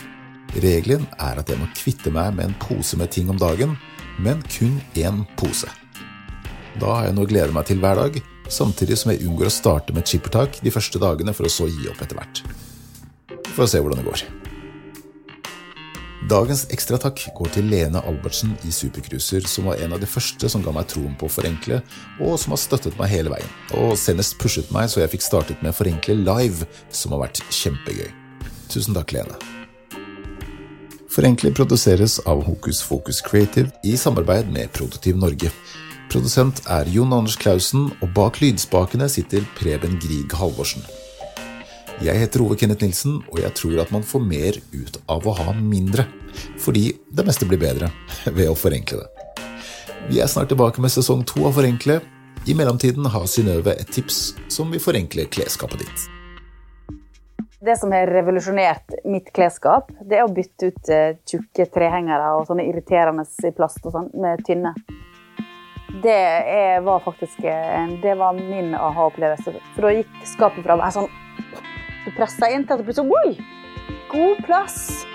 Regelen 0.62 1.10
er 1.17 1.41
at 1.41 1.50
jeg 1.50 1.58
må 1.58 1.72
kvitte 1.74 2.13
meg 2.13 2.38
med 2.38 2.52
en 2.52 2.56
pose 2.62 3.02
med 3.02 3.10
ting 3.17 3.34
om 3.34 3.41
dagen, 3.41 3.74
men 4.22 4.46
kun 4.46 4.78
én 4.93 5.26
pose. 5.41 5.74
Da 6.78 6.92
har 6.94 7.08
jeg 7.08 7.16
noe 7.18 7.26
å 7.26 7.30
glede 7.30 7.54
meg 7.56 7.66
til 7.66 7.80
hver 7.82 7.98
dag, 7.98 8.18
samtidig 8.54 9.00
som 9.02 9.12
jeg 9.12 9.26
unngår 9.26 9.50
å 9.50 9.54
starte 9.54 9.96
med 9.96 10.06
chippertak 10.06 10.60
de 10.62 10.74
første 10.74 11.02
dagene 11.02 11.34
for 11.34 11.50
å 11.50 11.52
så 11.52 11.66
gi 11.72 11.90
opp 11.90 12.04
etter 12.06 12.20
hvert. 12.20 12.44
For 13.56 13.66
å 13.66 13.72
se 13.72 13.82
hvordan 13.82 14.04
det 14.04 14.12
går. 14.12 14.28
Dagens 16.28 16.66
ekstratakk 16.76 17.22
går 17.38 17.52
til 17.56 17.70
Lene 17.72 18.02
Albertsen 18.10 18.52
i 18.68 18.72
Supercruiser, 18.76 19.46
som 19.48 19.70
var 19.70 19.80
en 19.82 19.96
av 19.96 20.02
de 20.02 20.10
første 20.10 20.50
som 20.52 20.62
ga 20.66 20.74
meg 20.76 20.90
troen 20.92 21.16
på 21.18 21.30
å 21.30 21.32
forenkle, 21.32 21.80
og 22.20 22.36
som 22.42 22.54
har 22.54 22.62
støttet 22.62 22.98
meg 23.00 23.13
hele 23.13 23.32
veien. 23.32 23.54
Og 23.80 23.96
senest 23.98 24.36
pushet 24.42 24.70
meg 24.76 24.92
så 24.92 25.02
jeg 25.02 25.13
fikk 25.16 25.24
startet 25.24 25.63
med 25.66 25.78
Forenkle 25.78 26.18
live, 26.20 26.68
som 26.92 27.16
har 27.16 27.24
vært 27.26 27.42
kjempegøy. 27.48 28.12
Tusen 28.68 28.98
takk, 28.98 29.16
Lene. 29.16 29.40
Forenkle 31.18 31.54
produseres 31.56 32.20
av 32.30 32.44
Hokus 32.46 32.84
Fokus 32.86 33.24
Creative 33.26 33.72
i 33.88 33.96
samarbeid 33.98 34.52
med 34.54 34.70
Produktiv 34.76 35.18
Norge. 35.18 35.54
Produsent 36.08 36.62
er 36.72 36.88
Jon 36.88 37.12
Anders 37.12 37.36
Clausen, 37.36 37.89
og 38.00 38.12
bak 38.15 38.39
lydspakene 38.39 39.10
sitter 39.12 39.43
Preben 39.58 39.98
Grieg 40.00 40.32
Halvorsen. 40.39 40.86
Jeg 42.00 42.15
heter 42.22 42.46
Ove 42.46 42.56
Kenneth 42.56 42.86
Nilsen, 42.86 43.17
og 43.28 43.41
jeg 43.41 43.52
tror 43.58 43.82
at 43.84 43.91
man 43.91 44.06
får 44.08 44.24
mer 44.24 44.60
ut 44.72 45.00
av 45.12 45.28
å 45.28 45.34
ha 45.36 45.56
mindre. 45.58 46.06
Fordi 46.63 46.91
det 47.12 47.26
meste 47.28 47.48
blir 47.50 47.60
bedre 47.60 47.89
ved 48.38 48.48
å 48.48 48.56
forenkle 48.56 49.02
det. 49.02 49.17
Vi 50.08 50.22
er 50.24 50.30
snart 50.32 50.48
tilbake 50.54 50.80
med 50.80 50.93
sesong 50.93 51.26
to 51.28 51.43
av 51.50 51.58
Forenkle. 51.58 52.00
I 52.48 52.56
mellomtiden 52.56 53.10
har 53.12 53.26
Synnøve 53.28 53.74
et 53.76 53.89
tips 53.91 54.38
som 54.54 54.72
vil 54.72 54.80
forenkle 54.80 55.26
klesskapet 55.28 55.84
ditt. 55.84 56.06
Det 57.60 57.76
som 57.76 57.91
har 57.91 58.08
revolusjonert 58.08 59.02
mitt 59.10 59.34
klesskap, 59.36 59.91
det 60.08 60.22
er 60.22 60.24
å 60.24 60.32
bytte 60.32 60.70
ut 60.70 60.93
eh, 60.93 61.17
tjukke 61.28 61.67
trehengere 61.74 62.38
og 62.38 62.48
sånne 62.48 62.70
irriterende 62.70 63.26
plast 63.58 63.84
og 63.84 63.98
sånn, 63.98 64.10
med 64.15 64.46
tynne. 64.48 64.72
Det 66.04 66.14
er, 66.14 66.82
var 66.86 67.00
faktisk 67.00 67.40
en, 67.50 67.96
det 68.02 68.14
var 68.20 68.36
min 68.38 68.76
aha-opplevelse. 68.76 69.56
For 69.76 69.88
da 69.88 69.94
gikk 69.98 70.20
skapet 70.30 70.66
fra 70.68 70.78
meg 70.78 70.94
sånn 70.94 71.08
Du 72.06 72.12
pressa 72.16 72.50
inn 72.54 72.68
til 72.68 72.76
at 72.76 72.84
det 72.84 72.88
plutselig 72.88 73.18
Oi! 73.18 73.38
God 74.12 74.44
plass! 74.46 75.08